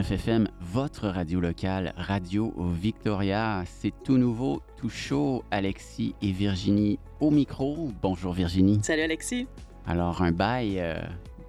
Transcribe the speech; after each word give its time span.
107.9 0.00 0.12
FM, 0.14 0.48
votre 0.60 1.08
radio 1.08 1.40
locale, 1.40 1.92
Radio 1.96 2.54
Victoria. 2.72 3.64
C'est 3.66 3.92
tout 4.02 4.16
nouveau, 4.16 4.62
tout 4.78 4.88
chaud. 4.88 5.44
Alexis 5.50 6.14
et 6.22 6.32
Virginie 6.32 6.98
au 7.20 7.30
micro. 7.30 7.90
Bonjour 8.00 8.32
Virginie. 8.32 8.80
Salut 8.82 9.02
Alexis. 9.02 9.46
Alors, 9.86 10.22
un 10.22 10.32
bail 10.32 10.78
euh, 10.78 11.00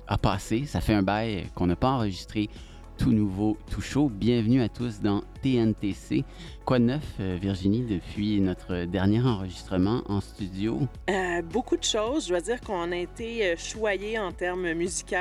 a 0.07 0.17
passé. 0.17 0.65
Ça 0.65 0.81
fait 0.81 0.93
un 0.93 1.03
bail 1.03 1.45
qu'on 1.55 1.67
n'a 1.67 1.77
pas 1.77 1.91
enregistré. 1.91 2.49
Tout 2.97 3.13
nouveau, 3.13 3.57
tout 3.69 3.81
chaud. 3.81 4.09
Bienvenue 4.13 4.61
à 4.61 4.67
tous 4.67 4.99
dans 4.99 5.23
TNTC. 5.41 6.23
Quoi 6.65 6.77
de 6.77 6.85
neuf, 6.85 7.03
euh, 7.19 7.37
Virginie, 7.41 7.81
depuis 7.81 8.39
notre 8.39 8.85
dernier 8.85 9.21
enregistrement 9.21 10.03
en 10.07 10.21
studio? 10.21 10.79
Euh, 11.09 11.41
beaucoup 11.41 11.75
de 11.75 11.83
choses. 11.83 12.25
Je 12.25 12.29
dois 12.29 12.41
dire 12.41 12.61
qu'on 12.61 12.91
a 12.91 12.97
été 12.97 13.45
euh, 13.45 13.55
choyés 13.57 14.19
en 14.19 14.31
termes 14.31 14.71
musicaux. 14.73 15.15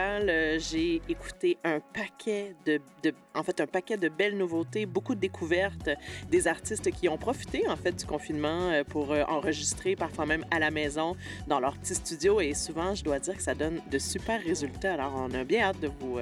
J'ai 0.58 1.00
écouté 1.08 1.56
un 1.64 1.80
paquet 1.80 2.54
de, 2.66 2.80
de, 3.02 3.14
en 3.34 3.42
fait, 3.42 3.60
un 3.60 3.66
paquet 3.66 3.96
de 3.96 4.08
belles 4.08 4.36
nouveautés, 4.36 4.84
beaucoup 4.84 5.14
de 5.14 5.20
découvertes, 5.20 5.88
des 6.30 6.46
artistes 6.46 6.90
qui 6.90 7.08
ont 7.08 7.16
profité, 7.16 7.66
en 7.68 7.76
fait, 7.76 7.92
du 7.92 8.04
confinement 8.04 8.70
pour 8.88 9.12
enregistrer, 9.28 9.96
parfois 9.96 10.26
même 10.26 10.44
à 10.50 10.58
la 10.58 10.70
maison, 10.70 11.16
dans 11.48 11.58
leur 11.58 11.76
petit 11.78 11.94
studio. 11.94 12.40
Et 12.40 12.52
souvent, 12.54 12.94
je 12.94 13.02
dois 13.02 13.18
dire 13.18 13.36
que 13.36 13.42
ça 13.42 13.54
donne 13.54 13.80
de 13.90 13.98
super 13.98 14.42
résultats. 14.42 14.94
Alors, 14.94 15.14
on 15.16 15.32
a 15.34 15.44
bien 15.44 15.62
hâte 15.62 15.80
de 15.80 15.88
vous, 15.88 16.18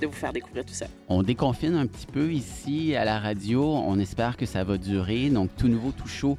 de 0.00 0.06
vous 0.06 0.12
faire 0.12 0.32
découvrir 0.32 0.64
tout 0.64 0.74
ça. 0.74 0.86
On 1.08 1.22
déconfine 1.22 1.74
un 1.74 1.86
petit 1.86 2.06
peu 2.06 2.30
ici 2.30 2.94
à 2.94 3.04
la 3.04 3.18
radio. 3.18 3.37
On 3.54 3.98
espère 3.98 4.36
que 4.36 4.46
ça 4.46 4.64
va 4.64 4.78
durer. 4.78 5.30
Donc, 5.30 5.50
tout 5.56 5.68
nouveau, 5.68 5.92
tout 5.92 6.08
chaud 6.08 6.36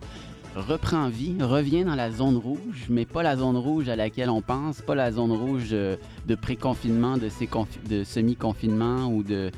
reprend 0.55 1.09
vie, 1.09 1.35
revient 1.41 1.83
dans 1.83 1.95
la 1.95 2.11
zone 2.11 2.37
rouge, 2.37 2.87
mais 2.89 3.05
pas 3.05 3.23
la 3.23 3.37
zone 3.37 3.57
rouge 3.57 3.89
à 3.89 3.95
laquelle 3.95 4.29
on 4.29 4.41
pense, 4.41 4.81
pas 4.81 4.95
la 4.95 5.11
zone 5.11 5.31
rouge 5.31 5.69
de 5.69 6.35
pré-confinement, 6.35 7.17
de, 7.17 8.03
semi-confinement 8.03 9.07
ou 9.07 9.23
de, 9.23 9.51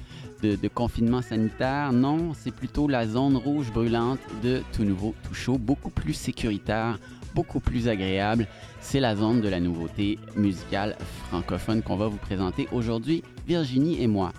confinement 0.73 1.21
sanitaire. 1.21 1.93
Non, 1.93 2.33
c'est 2.33 2.53
plutôt 2.53 2.87
la 2.87 3.07
zone 3.07 3.37
rouge 3.37 3.71
brûlante 3.71 4.19
de 4.43 4.61
tout 4.73 4.83
nouveau, 4.83 5.15
tout 5.23 5.33
chaud, 5.33 5.57
beaucoup 5.57 5.89
plus 5.89 6.13
sécuritaire, 6.13 6.99
beaucoup 7.33 7.59
plus 7.59 7.87
agréable. 7.87 8.47
C'est 8.81 8.99
la 8.99 9.15
zone 9.15 9.41
de 9.41 9.49
la 9.49 9.59
nouveauté 9.59 10.19
musicale 10.35 10.97
francophone 11.29 11.81
qu'on 11.81 11.97
va 11.97 12.07
vous 12.07 12.17
présenter 12.17 12.67
aujourd'hui, 12.71 13.23
Virginie 13.47 14.01
et 14.01 14.07
moi. 14.07 14.33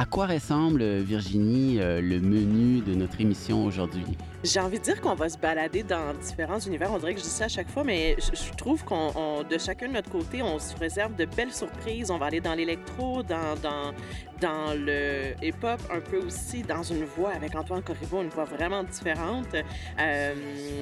À 0.00 0.06
quoi 0.06 0.24
ressemble, 0.24 0.82
Virginie, 1.00 1.78
euh, 1.78 2.00
le 2.00 2.20
menu 2.20 2.80
de 2.80 2.94
notre 2.94 3.20
émission 3.20 3.66
aujourd'hui? 3.66 4.06
J'ai 4.42 4.58
envie 4.58 4.78
de 4.78 4.84
dire 4.84 5.00
qu'on 5.02 5.14
va 5.14 5.28
se 5.28 5.36
balader 5.36 5.82
dans 5.82 6.14
différents 6.14 6.58
univers. 6.58 6.90
On 6.90 6.98
dirait 6.98 7.12
que 7.12 7.20
je 7.20 7.24
dis 7.24 7.30
ça 7.30 7.44
à 7.44 7.48
chaque 7.48 7.68
fois, 7.68 7.84
mais 7.84 8.16
je, 8.18 8.56
trouve 8.56 8.82
qu'on, 8.84 9.42
de 9.42 9.58
chacun 9.58 9.88
de 9.88 9.92
notre 9.92 10.08
côté, 10.08 10.40
on 10.40 10.58
se 10.58 10.74
réserve 10.76 11.14
de 11.14 11.26
belles 11.26 11.52
surprises. 11.52 12.10
On 12.10 12.16
va 12.16 12.26
aller 12.26 12.40
dans 12.40 12.54
l'électro, 12.54 13.22
dans, 13.22 13.54
dans, 13.62 13.92
dans 14.40 14.72
le 14.74 15.34
hip-hop, 15.42 15.78
un 15.90 16.00
peu 16.00 16.16
aussi 16.18 16.62
dans 16.62 16.82
une 16.82 17.04
voix 17.04 17.32
avec 17.32 17.54
Antoine 17.54 17.82
Corriveau, 17.82 18.22
une 18.22 18.30
voix 18.30 18.44
vraiment 18.44 18.82
différente. 18.82 19.54
Euh, 19.98 20.34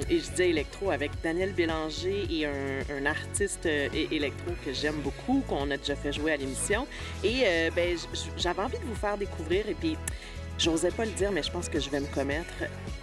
et 0.08 0.20
je 0.20 0.30
disais 0.30 0.50
électro 0.50 0.92
avec 0.92 1.10
Daniel 1.24 1.52
Bélanger 1.52 2.26
et 2.30 2.46
un, 2.46 3.06
artiste 3.06 3.66
électro 3.66 4.52
que 4.64 4.72
j'aime 4.72 5.00
beaucoup, 5.02 5.42
qu'on 5.48 5.70
a 5.70 5.76
déjà 5.76 5.96
fait 5.96 6.12
jouer 6.12 6.32
à 6.32 6.36
l'émission. 6.36 6.86
Et 7.24 7.42
euh, 7.44 7.70
ben, 7.74 7.96
j'avais 8.36 8.62
envie 8.62 8.78
de 8.78 8.84
vous 8.84 8.94
faire 8.94 9.18
découvrir. 9.18 9.68
Et 9.68 9.74
puis, 9.74 9.96
J'osais 10.58 10.90
pas 10.90 11.04
le 11.04 11.12
dire, 11.12 11.30
mais 11.30 11.44
je 11.44 11.52
pense 11.52 11.68
que 11.68 11.78
je 11.78 11.88
vais 11.88 12.00
me 12.00 12.06
commettre. 12.06 12.52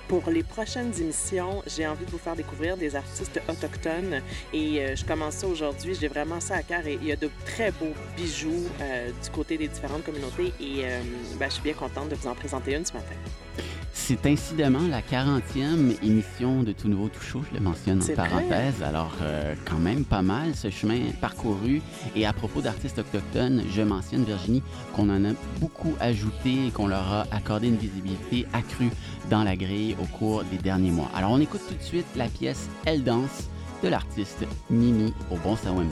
Pour 0.09 0.29
les 0.29 0.43
prochaines 0.43 0.91
émissions, 0.99 1.63
j'ai 1.65 1.87
envie 1.87 2.05
de 2.05 2.11
vous 2.11 2.17
faire 2.17 2.35
découvrir 2.35 2.75
des 2.75 2.97
artistes 2.97 3.41
autochtones 3.47 4.21
et 4.53 4.81
euh, 4.81 4.95
je 4.95 5.05
commence 5.05 5.35
ça 5.35 5.47
aujourd'hui. 5.47 5.95
J'ai 5.99 6.09
vraiment 6.09 6.41
ça 6.41 6.55
à 6.55 6.63
cœur 6.63 6.85
et 6.85 6.99
il 7.01 7.07
y 7.07 7.13
a 7.13 7.15
de 7.15 7.29
très 7.45 7.71
beaux 7.71 7.93
bijoux 8.17 8.65
euh, 8.81 9.09
du 9.09 9.29
côté 9.29 9.57
des 9.57 9.69
différentes 9.69 10.03
communautés 10.03 10.53
et 10.59 10.81
euh, 10.83 11.01
ben, 11.39 11.47
je 11.47 11.53
suis 11.53 11.63
bien 11.63 11.73
contente 11.73 12.09
de 12.09 12.15
vous 12.15 12.27
en 12.27 12.35
présenter 12.35 12.75
une 12.75 12.85
ce 12.85 12.91
matin. 12.91 13.15
C'est 14.07 14.27
incidemment 14.27 14.87
la 14.87 15.01
40e 15.01 15.97
émission 16.03 16.61
de 16.61 16.73
Tout 16.73 16.87
Nouveau 16.87 17.09
Tout 17.09 17.23
Chaud, 17.23 17.41
je 17.49 17.57
le 17.57 17.63
mentionne 17.63 18.03
en 18.03 18.15
parenthèse. 18.15 18.83
Alors, 18.83 19.11
euh, 19.23 19.55
quand 19.65 19.79
même 19.79 20.05
pas 20.05 20.21
mal 20.21 20.53
ce 20.53 20.69
chemin 20.69 20.99
parcouru. 21.19 21.81
Et 22.15 22.27
à 22.27 22.31
propos 22.31 22.61
d'artistes 22.61 22.99
autochtones, 22.99 23.63
je 23.75 23.81
mentionne, 23.81 24.23
Virginie, 24.23 24.61
qu'on 24.93 25.09
en 25.09 25.25
a 25.25 25.33
beaucoup 25.59 25.95
ajouté 25.99 26.67
et 26.67 26.69
qu'on 26.69 26.85
leur 26.85 27.11
a 27.11 27.25
accordé 27.31 27.67
une 27.67 27.77
visibilité 27.77 28.45
accrue 28.53 28.91
dans 29.31 29.43
la 29.43 29.55
grille 29.55 29.95
au 29.99 30.05
cours 30.05 30.43
des 30.43 30.59
derniers 30.59 30.91
mois. 30.91 31.09
Alors, 31.15 31.31
on 31.31 31.41
écoute 31.41 31.61
tout 31.67 31.73
de 31.73 31.81
suite 31.81 32.05
la 32.15 32.27
pièce 32.27 32.69
Elle 32.85 33.03
danse 33.03 33.49
de 33.81 33.87
l'artiste 33.87 34.45
Mimi 34.69 35.15
au 35.31 35.37
Bon 35.37 35.55
Sawem. 35.55 35.89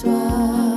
soir. 0.00 0.69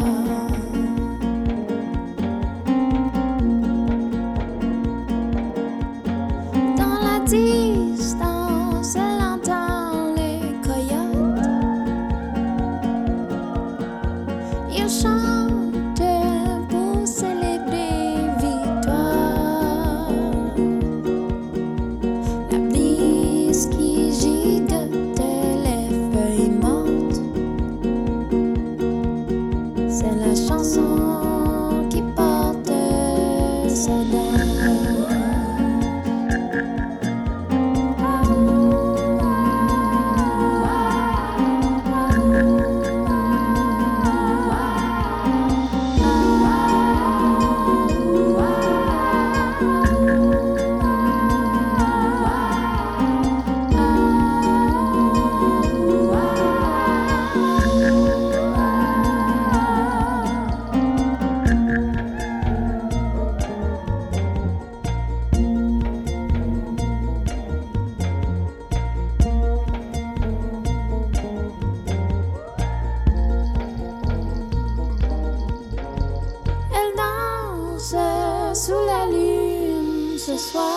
ce 80.26 80.38
soir. 80.38 80.73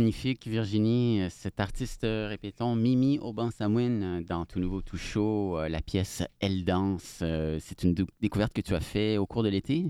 Magnifique, 0.00 0.46
Virginie. 0.46 1.26
Cet 1.30 1.58
artiste, 1.58 2.04
euh, 2.04 2.26
répétons, 2.28 2.76
Mimi 2.76 3.18
Aubin-Samouin 3.18 4.02
euh, 4.02 4.20
dans 4.20 4.44
Tout 4.44 4.60
Nouveau 4.60 4.82
Tout 4.82 4.98
Chaud, 4.98 5.58
euh, 5.58 5.70
la 5.70 5.80
pièce 5.80 6.22
Elle 6.38 6.66
danse. 6.66 7.22
C'est 7.60 7.82
une 7.82 7.94
découverte 8.20 8.52
que 8.52 8.60
tu 8.60 8.74
as 8.74 8.80
fait 8.80 9.16
au 9.16 9.24
cours 9.24 9.42
de 9.42 9.48
l'été? 9.48 9.86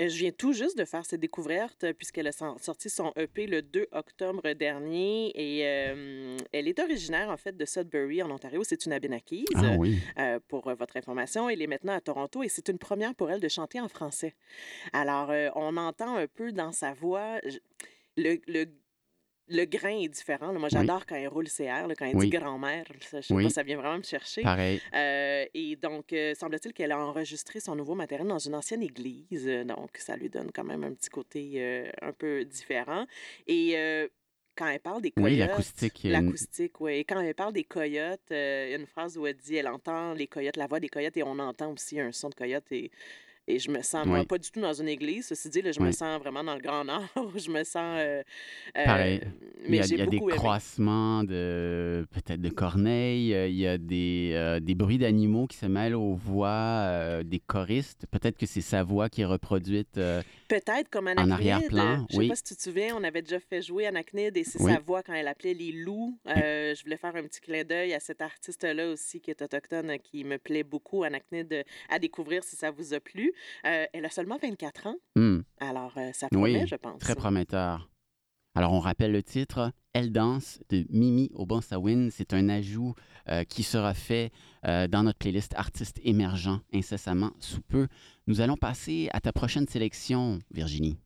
Euh, 0.00 0.08
je 0.08 0.16
viens 0.16 0.32
tout 0.32 0.54
juste 0.54 0.78
de 0.78 0.84
faire 0.86 1.04
cette 1.04 1.20
découverte 1.20 1.84
euh, 1.84 1.92
puisqu'elle 1.92 2.26
a 2.26 2.32
sorti 2.32 2.88
son 2.88 3.12
EP 3.16 3.46
le 3.46 3.60
2 3.60 3.86
octobre 3.92 4.50
dernier 4.54 5.30
et 5.36 5.66
euh, 5.66 6.36
elle 6.52 6.66
est 6.66 6.80
originaire 6.80 7.28
en 7.28 7.36
fait 7.36 7.54
de 7.56 7.64
Sudbury 7.66 8.22
en 8.22 8.30
Ontario. 8.30 8.62
C'est 8.64 8.86
une 8.86 8.92
Abénaquise, 8.92 9.44
Ah 9.54 9.76
oui. 9.78 9.98
euh, 10.18 10.40
pour 10.48 10.66
euh, 10.68 10.74
votre 10.74 10.96
information. 10.96 11.50
Elle 11.50 11.60
est 11.60 11.66
maintenant 11.68 11.92
à 11.92 12.00
Toronto 12.00 12.42
et 12.42 12.48
c'est 12.48 12.68
une 12.70 12.78
première 12.78 13.14
pour 13.14 13.30
elle 13.30 13.40
de 13.40 13.48
chanter 13.48 13.78
en 13.78 13.88
français. 13.88 14.34
Alors, 14.94 15.30
euh, 15.30 15.50
on 15.54 15.76
entend 15.76 16.16
un 16.16 16.26
peu 16.28 16.50
dans 16.50 16.72
sa 16.72 16.94
voix 16.94 17.38
le, 18.16 18.38
le, 18.48 18.66
le 19.48 19.64
grain 19.66 19.98
est 20.00 20.08
différent. 20.08 20.52
là. 20.52 20.58
Moi, 20.58 20.68
Oui. 20.72 20.78
j'adore 20.78 21.04
quand 21.06 21.16
elle 21.16 21.28
roule 21.28 21.48
CR, 21.48 21.86
là, 21.86 21.94
quand 21.96 22.06
elle 22.06 22.16
Oui. 22.16 22.30
dit 22.30 22.36
grand-mère. 22.36 22.84
Ça, 23.02 23.20
je 23.20 23.26
sais 23.26 23.34
Oui. 23.34 23.44
pas, 23.44 23.50
ça 23.50 23.62
vient 23.62 23.76
vraiment 23.76 23.98
me 23.98 24.02
chercher. 24.02 24.42
Pareil. 24.42 24.80
Euh, 24.94 25.44
et 25.54 25.76
donc, 25.76 26.12
euh, 26.12 26.34
semble-t-il 26.34 26.72
qu'elle 26.72 26.92
a 26.92 26.98
enregistré 26.98 27.60
son 27.60 27.74
nouveau 27.76 27.94
matériel 27.94 28.26
dans 28.26 28.38
une 28.38 28.54
ancienne 28.54 28.82
église. 28.82 29.46
euh, 29.46 29.64
Donc, 29.64 29.90
ça 29.98 30.16
lui 30.16 30.28
donne 30.30 30.50
quand 30.52 30.64
même 30.64 30.84
un 30.84 30.92
petit 30.94 31.10
côté 31.10 31.52
euh, 31.56 31.90
un 32.02 32.12
peu 32.12 32.44
différent. 32.44 33.06
Et 33.46 33.76
quand 34.56 34.68
elle 34.68 34.78
parle 34.80 35.02
des 35.02 35.10
coyotes... 35.10 35.30
Oui, 35.32 35.36
l'acoustique. 35.36 36.00
L'acoustique, 36.04 36.80
oui. 36.80 36.92
Et 36.98 37.04
quand 37.04 37.20
elle 37.20 37.34
parle 37.34 37.52
des 37.52 37.64
coyotes, 37.64 38.20
euh, 38.30 38.66
il 38.68 38.70
y 38.70 38.74
a 38.74 38.78
une 38.78 38.86
phrase 38.86 39.18
où 39.18 39.26
elle 39.26 39.36
dit 39.36 39.56
elle 39.56 39.66
entend 39.66 40.12
les 40.14 40.28
coyotes, 40.28 40.56
la 40.56 40.68
voix 40.68 40.78
des 40.78 40.88
coyotes, 40.88 41.16
et 41.16 41.22
on 41.24 41.38
entend 41.40 41.72
aussi 41.72 41.98
un 41.98 42.12
son 42.12 42.28
de 42.28 42.34
coyote. 42.36 42.70
Et, 42.70 42.90
et 43.46 43.58
je 43.58 43.70
me 43.70 43.82
sens, 43.82 44.06
moi, 44.06 44.24
pas 44.24 44.38
du 44.38 44.50
tout 44.50 44.60
dans 44.60 44.72
une 44.72 44.88
église. 44.88 45.26
Ceci 45.26 45.50
dit, 45.50 45.60
là, 45.62 45.70
je 45.72 45.80
me 45.80 45.90
sens 45.92 46.18
vraiment 46.20 46.42
dans 46.42 46.54
le 46.54 46.60
Grand 46.60 46.84
Nord. 46.84 47.04
je 47.36 47.50
me 47.50 47.62
sens. 47.64 47.98
euh, 47.98 48.22
euh, 48.76 48.84
Pareil. 48.84 49.20
Il 49.66 49.66
y 49.66 49.70
Mais 49.70 49.80
a, 49.80 49.84
il 49.86 49.98
y 49.98 50.00
a 50.02 50.06
des 50.06 50.16
aimé. 50.16 50.26
croissements 50.36 51.24
de 51.24 52.06
peut-être 52.10 52.40
de 52.40 52.48
corneilles, 52.48 53.34
euh, 53.34 53.48
il 53.48 53.56
y 53.56 53.66
a 53.66 53.78
des, 53.78 54.32
euh, 54.34 54.60
des 54.60 54.74
bruits 54.74 54.98
d'animaux 54.98 55.46
qui 55.46 55.56
se 55.58 55.66
mêlent 55.66 55.94
aux 55.94 56.14
voix 56.14 56.48
euh, 56.48 57.22
des 57.22 57.38
choristes. 57.38 58.06
Peut-être 58.10 58.36
que 58.38 58.46
c'est 58.46 58.60
sa 58.62 58.82
voix 58.82 59.08
qui 59.08 59.20
est 59.22 59.26
reproduite. 59.26 59.98
Peut-être 60.48 60.88
comme 60.90 61.08
Anachnide. 61.08 61.32
arrière-plan, 61.32 62.06
Je 62.10 62.14
sais 62.14 62.18
oui. 62.20 62.28
pas 62.28 62.36
si 62.36 62.42
tu 62.44 62.56
te 62.56 62.62
souviens, 62.62 62.94
on 62.96 63.02
avait 63.04 63.22
déjà 63.22 63.40
fait 63.40 63.62
jouer 63.62 63.86
Anachnide 63.86 64.36
et 64.36 64.44
c'est 64.44 64.60
Oui. 64.60 64.72
sa 64.72 64.78
voix 64.80 65.02
quand 65.02 65.14
elle 65.14 65.28
appelait 65.28 65.54
les 65.54 65.72
loups. 65.72 66.18
Euh, 66.26 66.74
je 66.74 66.82
voulais 66.84 66.96
faire 66.96 67.14
un 67.16 67.22
petit 67.22 67.40
clin 67.40 67.64
d'œil 67.64 67.94
à 67.94 68.00
cet 68.00 68.20
artiste-là 68.22 68.88
aussi 68.90 69.20
qui 69.20 69.30
est 69.30 69.40
autochtone, 69.42 69.90
euh, 69.90 69.96
qui 69.98 70.24
me 70.24 70.38
plaît 70.38 70.62
beaucoup, 70.64 71.02
Anachnide, 71.04 71.52
euh, 71.52 71.62
à 71.88 71.98
découvrir 71.98 72.44
si 72.44 72.56
ça 72.56 72.70
vous 72.70 72.94
a 72.94 73.00
plu. 73.00 73.32
Euh, 73.66 73.86
elle 73.92 74.04
a 74.04 74.10
seulement 74.10 74.36
24 74.40 74.86
ans, 74.88 74.96
hmm, 75.16 75.40
alors 75.60 75.94
ça 76.12 76.28
promet, 76.28 76.60
Oui, 76.60 76.66
je 76.66 76.76
pense. 76.76 76.98
très 77.00 77.14
prometteur. 77.14 77.88
Alors, 78.56 78.72
on 78.72 78.78
rappelle 78.78 79.10
le 79.10 79.22
titre 79.22 79.72
Elle 79.94 80.12
danse 80.12 80.60
de 80.68 80.84
Mimi 80.88 81.28
Obansawin. 81.34 82.10
C'est 82.12 82.32
un 82.34 82.48
ajout 82.48 82.94
euh, 83.28 83.42
qui 83.42 83.64
sera 83.64 83.94
fait 83.94 84.30
euh, 84.64 84.86
dans 84.86 85.02
notre 85.02 85.18
playlist 85.18 85.54
Artistes 85.56 86.00
émergents 86.04 86.60
incessamment 86.72 87.32
sous 87.40 87.62
peu. 87.62 87.88
Nous 88.28 88.40
allons 88.40 88.56
passer 88.56 89.08
à 89.12 89.20
ta 89.20 89.32
prochaine 89.32 89.66
sélection, 89.66 90.38
Virginie. 90.52 90.96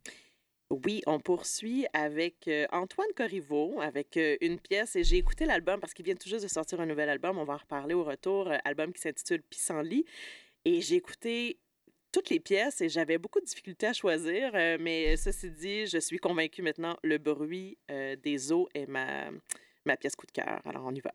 Oui, 0.70 1.00
on 1.06 1.18
poursuit 1.20 1.86
avec 1.94 2.48
euh, 2.48 2.66
Antoine 2.70 3.08
Corriveau, 3.16 3.80
avec 3.80 4.18
une 4.42 4.60
pièce, 4.60 4.96
et 4.96 5.02
j'ai 5.02 5.16
écouté 5.16 5.46
l'album 5.46 5.80
parce 5.80 5.94
qu'il 5.94 6.04
vient 6.04 6.16
tout 6.16 6.28
juste 6.28 6.42
de 6.42 6.48
sortir 6.48 6.78
un 6.82 6.86
nouvel 6.86 7.08
album, 7.08 7.38
on 7.38 7.44
va 7.44 7.54
en 7.54 7.58
reparler 7.58 7.94
au 7.94 8.04
retour, 8.04 8.52
album 8.66 8.92
qui 8.92 9.00
s'intitule 9.00 9.42
Pissenlit, 9.48 10.04
et 10.66 10.82
j'ai 10.82 10.96
écouté 10.96 11.58
toutes 12.18 12.30
les 12.30 12.40
pièces 12.40 12.80
et 12.80 12.88
j'avais 12.88 13.16
beaucoup 13.16 13.38
de 13.38 13.44
difficultés 13.44 13.86
à 13.86 13.92
choisir, 13.92 14.50
euh, 14.54 14.76
mais 14.80 15.16
ceci 15.16 15.52
dit, 15.52 15.86
je 15.86 15.98
suis 15.98 16.18
convaincue 16.18 16.62
maintenant, 16.62 16.96
le 17.04 17.16
bruit 17.18 17.78
euh, 17.92 18.16
des 18.16 18.50
eaux 18.50 18.68
est 18.74 18.86
ma, 18.88 19.30
ma 19.84 19.96
pièce 19.96 20.16
coup 20.16 20.26
de 20.26 20.32
cœur, 20.32 20.60
alors 20.64 20.82
on 20.84 20.92
y 20.92 21.00
va. 21.00 21.12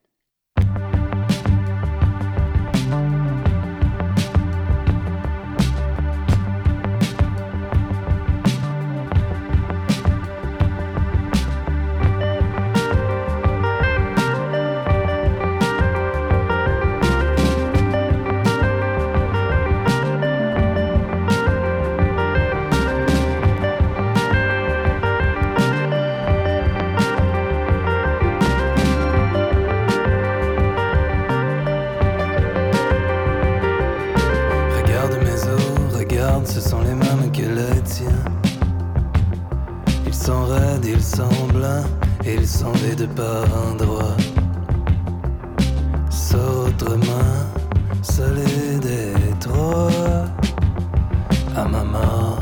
Blancs, 41.54 41.86
et 42.26 42.36
ils 42.36 42.48
sont 42.48 42.72
vides 42.72 43.08
par 43.16 43.44
endroits. 43.68 44.18
Sors 46.10 46.68
autrement, 46.68 47.34
solide 48.02 48.86
et 48.86 49.14
étroit. 49.32 50.26
À 51.56 51.66
ma 51.66 51.84
mort, 51.84 52.40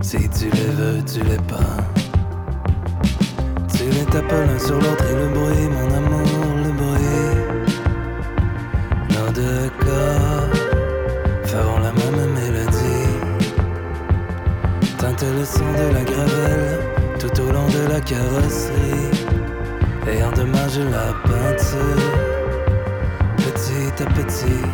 si 0.00 0.28
tu 0.28 0.50
les 0.50 0.70
veux, 0.78 1.02
tu 1.04 1.20
les 1.20 1.38
peins. 1.48 1.84
Tu 3.72 3.84
les 3.84 4.04
tapes 4.06 4.30
l'un 4.30 4.58
sur 4.58 4.76
l'autre 4.76 5.04
et 5.10 5.16
le 5.16 5.28
bruit, 5.28 5.68
mon 5.76 5.88
amour, 5.96 6.56
le 6.64 6.72
bruit. 6.80 7.36
Nos 9.14 9.32
deux 9.32 9.70
corps 9.80 10.50
feront 11.44 11.80
la 11.80 11.92
même 11.92 12.32
mélodie. 12.34 13.10
Teinte 14.98 15.24
le 15.38 15.44
son 15.44 15.72
de 15.72 15.94
la 15.94 16.04
gravelle 16.04 16.89
tout 17.20 17.40
au 17.42 17.52
long 17.52 17.66
de 17.68 17.92
la 17.92 18.00
carrosserie 18.00 19.10
et 20.10 20.24
endommage 20.24 20.78
la 20.78 21.12
peinture 21.28 22.40
petit 23.36 24.02
à 24.02 24.06
petit. 24.06 24.64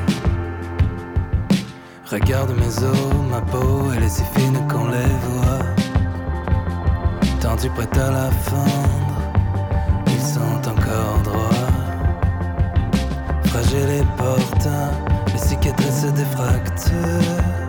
Regarde 2.08 2.52
mes 2.56 2.84
os, 2.84 3.14
ma 3.28 3.40
peau, 3.40 3.90
elle 3.96 4.04
est 4.04 4.08
si 4.08 4.22
fine 4.36 4.58
qu'on 4.68 4.86
les 4.86 5.12
voit. 5.26 5.66
Tendus 7.40 7.70
prêts 7.70 7.98
à 7.98 8.10
la 8.12 8.30
fendre, 8.30 9.18
ils 10.06 10.20
sont 10.20 10.70
encore 10.70 11.18
droits. 11.24 11.66
Fragile 13.46 13.90
et 13.90 14.04
portant 14.16 14.92
les 15.32 15.38
cicatrices 15.38 16.12
des 16.14 16.24
fractures. 16.26 17.65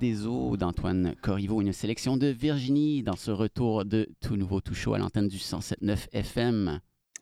Des 0.00 0.26
eaux 0.26 0.56
d'Antoine 0.56 1.14
Corriveau, 1.22 1.60
une 1.60 1.74
sélection 1.74 2.16
de 2.16 2.26
Virginie 2.28 3.02
dans 3.02 3.16
ce 3.16 3.30
retour 3.30 3.84
de 3.84 4.08
Tout 4.20 4.36
Nouveau 4.36 4.62
Tout 4.62 4.74
Chaud 4.74 4.94
à 4.94 4.98
l'antenne 4.98 5.28
du 5.28 5.36
107.9 5.36 6.08
FM. 6.12 6.80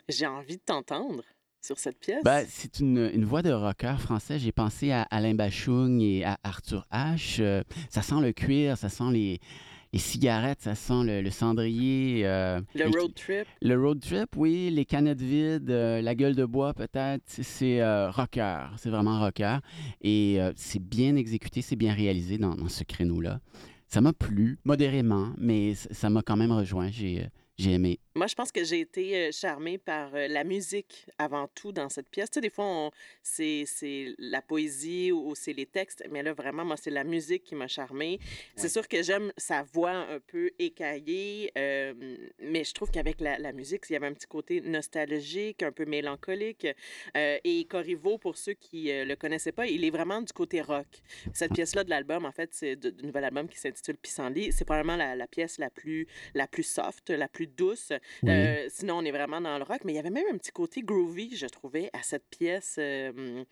J'ai 0.09 0.27
envie 0.27 0.57
de 0.57 0.63
t'entendre 0.65 1.25
sur 1.61 1.77
cette 1.77 1.99
pièce. 1.99 2.23
Ben, 2.23 2.47
c'est 2.49 2.79
une, 2.79 3.11
une 3.13 3.25
voix 3.25 3.43
de 3.43 3.51
rocker 3.51 3.97
français. 3.99 4.39
J'ai 4.39 4.53
pensé 4.53 4.93
à 4.93 5.03
Alain 5.11 5.35
Bachung 5.35 6.01
et 6.01 6.25
à 6.25 6.39
Arthur 6.45 6.87
H. 6.93 7.39
Euh, 7.41 7.65
ça 7.91 8.01
sent 8.03 8.21
le 8.21 8.33
cuir, 8.33 8.79
ça 8.79 8.89
sent 8.89 9.11
les, 9.11 9.41
les 9.92 9.99
cigarettes, 9.99 10.61
ça 10.61 10.75
sent 10.75 11.04
le, 11.04 11.23
le 11.23 11.30
cendrier. 11.30 12.26
euh, 12.26 12.61
le 12.75 12.85
les- 12.85 12.99
road 12.99 13.14
trip? 13.14 13.47
Le 13.62 13.80
road 13.80 14.00
trip, 14.00 14.37
oui, 14.37 14.71
les 14.71 14.85
canettes 14.85 15.21
vides, 15.23 15.71
euh, 15.71 16.00
la 16.02 16.14
gueule 16.14 16.35
de 16.35 16.45
bois 16.45 16.75
peut-être, 16.75 17.23
c'est- 17.26 17.80
euh, 17.80 18.11
rocker, 18.11 18.66
c'est 18.76 18.90
vraiment 18.90 19.18
rocker. 19.21 19.59
Et 20.02 20.38
c'est 20.57 20.83
bien 20.83 21.16
exécuté, 21.16 21.62
c'est 21.62 21.76
bien 21.76 21.95
réalisé 21.95 22.38
dans, 22.38 22.54
dans 22.54 22.68
ce 22.68 22.85
créneau-là. 22.85 23.40
ça 23.90 24.02
m'a 24.02 24.12
plu 24.12 24.59
modérément, 24.64 25.30
mais 25.38 25.75
ça 25.75 26.11
m'a 26.11 26.21
quand 26.21 26.37
même 26.37 26.52
rejoint. 26.52 26.90
J'ai 26.90 27.26
j'ai 27.59 27.73
aimé. 27.73 27.99
Moi, 28.15 28.27
je 28.29 28.35
pense 28.35 28.53
que 28.53 28.65
j'ai 28.65 28.81
été 28.81 29.17
euh, 29.17 29.31
charmée 29.33 29.79
par 29.79 30.15
euh, 30.15 30.29
la 30.29 30.45
musique 30.45 31.07
avant 31.19 31.49
tout 31.49 31.73
dans 31.73 31.88
cette 31.88 32.09
pièce. 32.09 32.31
Tu 32.31 32.37
sais, 32.37 32.41
des 32.41 32.50
fois, 32.50 32.91
c'est 33.23 33.65
c'est 33.67 34.15
la 34.19 34.41
poésie 34.43 35.12
ou 35.12 35.35
c'est 35.35 35.53
les 35.53 35.67
textes, 35.67 36.05
mais 36.11 36.23
là, 36.23 36.33
vraiment, 36.33 36.65
moi, 36.65 36.77
c'est 36.77 36.91
la 36.91 37.05
musique 37.05 37.45
qui 37.45 37.55
m'a 37.57 37.67
charmée. 37.69 38.21
C'est 38.57 38.69
sûr 38.69 38.87
que 38.87 39.03
j'aime 39.03 39.33
sa 39.37 39.62
voix 39.62 39.91
un 39.91 40.21
peu 40.21 40.50
écaillée, 40.59 41.50
euh, 41.59 41.95
mais 42.41 42.62
je 42.62 42.73
trouve 42.75 42.91
qu'avec 42.91 43.21
la, 43.21 43.38
la 43.38 43.53
musique, 43.53 43.83
il 43.91 43.95
y 43.95 43.97
avait 43.97 44.07
un 44.07 44.15
petit 44.15 44.27
côté 44.27 44.61
nostalgique, 44.61 45.62
un 45.62 45.73
peu 45.73 45.85
mélancolique. 45.85 46.67
Euh, 47.17 47.38
et 47.43 47.65
Corriveau, 47.65 48.19
pour 48.19 48.37
ceux 48.37 48.55
qui 48.55 48.85
ne 48.85 49.05
le 49.05 49.17
connaissaient 49.17 49.53
pas, 49.53 49.67
il 49.67 49.85
est 49.85 49.91
vraiment 49.91 50.23
du 50.23 50.33
côté 50.33 50.61
rock. 50.61 50.87
Cette 51.33 51.53
pièce-là 51.53 51.83
de 51.83 51.91
l'album, 51.91 52.25
en 52.25 52.33
fait, 52.33 52.50
c'est 52.53 52.77
du 52.77 53.05
nouvel 53.05 53.25
album 53.25 53.49
qui 53.49 53.59
s'intitule 53.59 53.97
Pissenlit. 53.97 54.53
C'est 54.53 54.65
probablement 54.65 54.97
la, 54.97 55.17
la 55.17 55.27
pièce 55.27 55.59
la 55.59 55.71
plus, 55.71 56.07
la 56.35 56.47
plus 56.47 56.62
soft, 56.62 57.11
la 57.11 57.27
plus 57.29 57.48
douce. 57.57 57.93
Oui. 58.23 58.31
Euh, 58.31 58.67
sinon, 58.69 58.99
on 58.99 59.05
est 59.05 59.11
vraiment 59.11 59.40
dans 59.40 59.57
le 59.59 59.64
rock, 59.64 59.81
mais 59.85 59.93
il 59.93 59.97
y 59.97 59.99
avait 59.99 60.11
même 60.11 60.25
un 60.33 60.38
petit 60.38 60.52
côté 60.52 60.83
groovy, 60.83 61.37
je 61.37 61.47
trouvais, 61.47 61.90
à 61.93 62.02
cette 62.02 62.26
pièce 62.28 62.76
euh, 62.78 63.45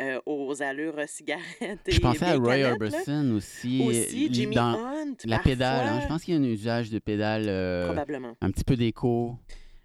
euh, 0.00 0.20
aux 0.26 0.62
allures 0.62 1.00
cigarettes. 1.08 1.80
Je 1.88 1.96
et 1.96 2.00
pensais 2.00 2.24
à 2.26 2.36
Roy. 2.36 2.62
Orbison 2.64 3.32
aussi. 3.36 3.82
Aussi, 3.86 4.28
Jimmy 4.32 4.56
dans 4.56 4.74
Hunt. 4.78 5.16
la 5.24 5.38
pédale. 5.38 5.86
hein. 5.88 6.00
Je 6.02 6.06
pense 6.08 6.24
qu'il 6.24 6.34
y 6.34 6.36
a 6.36 6.40
un 6.40 6.44
usage 6.44 6.90
de 6.90 6.98
pédale, 6.98 7.44
Probablement. 7.86 8.36
un 8.40 8.50
petit 8.50 8.64
peu 8.64 8.76
d'écho. 8.76 9.36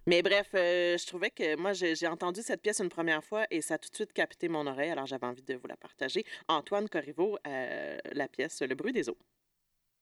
Mais 0.08 0.24
bref, 0.24 0.48
euh, 0.56 0.98
je 0.98 1.06
trouvais 1.06 1.30
que 1.30 1.56
moi, 1.58 1.74
j'ai 1.74 1.94
j'ai 1.94 2.08
entendu 2.08 2.42
cette 2.42 2.62
pièce 2.64 2.80
une 2.80 2.90
première 2.90 3.24
fois 3.24 3.46
et 3.52 3.62
ça 3.62 3.76
a 3.76 3.78
tout 3.78 3.90
de 3.92 3.96
suite 3.96 4.12
capté 4.12 4.50
mon 4.50 4.66
oreille, 4.66 4.90
alors 4.90 5.06
j'avais 5.06 5.28
envie 5.28 5.44
de 5.44 5.54
vous 5.54 5.68
la 5.68 5.78
partager. 5.78 6.26
Antoine 6.48 6.90
Corriveau, 6.90 7.38
euh, 7.46 7.98
la 8.14 8.28
pièce 8.28 8.62
Le 8.68 8.74
bruit 8.74 8.92
des 8.94 9.08
eaux. 9.10 9.18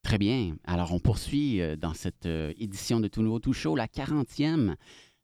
Très 0.07 0.17
bien. 0.17 0.55
Alors, 0.63 0.93
on 0.93 0.99
poursuit 0.99 1.59
euh, 1.59 1.75
dans 1.75 1.93
cette 1.93 2.27
euh, 2.27 2.53
édition 2.57 3.01
de 3.01 3.09
Tout 3.09 3.21
Nouveau 3.21 3.39
Tout 3.39 3.51
Chaud, 3.51 3.75
la 3.75 3.87
40e. 3.87 4.75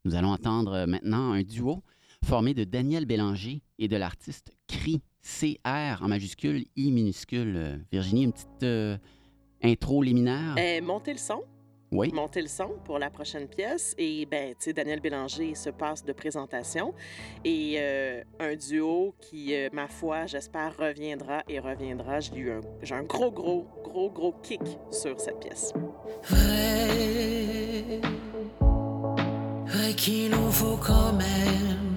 Nous 0.04 0.14
allons 0.14 0.28
entendre 0.28 0.74
euh, 0.74 0.86
maintenant 0.86 1.32
un 1.32 1.42
duo 1.42 1.82
formé 2.26 2.54
de 2.54 2.66
Daniel 2.66 3.06
Bélanger 3.06 3.62
et 3.80 3.88
de 3.88 3.96
l'artiste 3.96 4.52
CRI, 4.68 5.02
C-R 5.22 6.02
en 6.02 6.10
majuscule, 6.10 6.66
I 6.76 6.92
minuscule. 6.92 7.86
Virginie, 7.94 8.26
une 8.26 8.34
petite 8.34 9.00
intro 9.64 10.04
liminaire? 10.04 10.56
Montez 10.84 11.14
le 11.14 11.18
son. 11.18 11.46
Oui. 11.94 12.12
monter 12.14 12.42
le 12.42 12.48
son 12.48 12.70
pour 12.84 13.00
la 13.00 13.10
prochaine 13.10 13.48
pièce. 13.48 13.94
Et 13.98 14.26
ben, 14.26 14.50
tu 14.50 14.66
sais, 14.66 14.74
Daniel 14.74 15.00
Bélanger 15.00 15.56
se 15.56 15.70
passe 15.70 16.04
de 16.04 16.12
présentation. 16.14 16.94
Et 17.46 17.76
euh, 17.78 18.24
un 18.40 18.56
duo 18.56 19.14
qui, 19.20 19.54
euh, 19.56 19.70
ma 19.72 19.88
foi, 19.88 20.26
j'espère, 20.26 20.76
reviendra 20.78 21.44
et 21.48 21.60
reviendra. 21.60 22.20
J'ai 22.20 22.36
eu 22.36 22.52
un, 22.52 22.62
j'ai 22.82 22.96
un 22.96 23.04
gros, 23.04 23.32
gros, 23.32 23.68
gros, 23.84 24.10
gros 24.10 24.34
kick 24.42 24.62
sur 24.92 25.20
cette 25.20 25.40
pièce. 25.40 25.74
Vrai, 26.24 28.02
vrai 29.66 29.94
qu'il 29.96 30.32
nous 30.32 30.52
faut 30.52 30.78
quand 30.78 31.14
même 31.14 31.93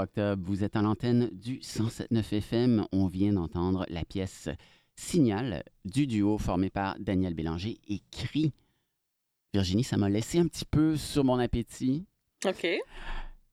23 0.00 0.02
octobre, 0.02 0.42
vous 0.46 0.64
êtes 0.64 0.76
à 0.76 0.82
l'antenne 0.82 1.28
du 1.32 1.58
107.9 1.58 2.36
FM. 2.36 2.86
On 2.92 3.06
vient 3.06 3.32
d'entendre 3.32 3.84
la 3.88 4.04
pièce 4.04 4.48
Signal 4.96 5.62
du 5.84 6.06
duo 6.06 6.38
formé 6.38 6.70
par 6.70 6.96
Daniel 6.98 7.34
Bélanger 7.34 7.78
et 7.88 8.00
Cri. 8.10 8.52
Virginie, 9.52 9.84
ça 9.84 9.96
m'a 9.96 10.08
laissé 10.08 10.38
un 10.38 10.46
petit 10.46 10.64
peu 10.64 10.96
sur 10.96 11.24
mon 11.24 11.38
appétit. 11.38 12.04
OK. 12.46 12.66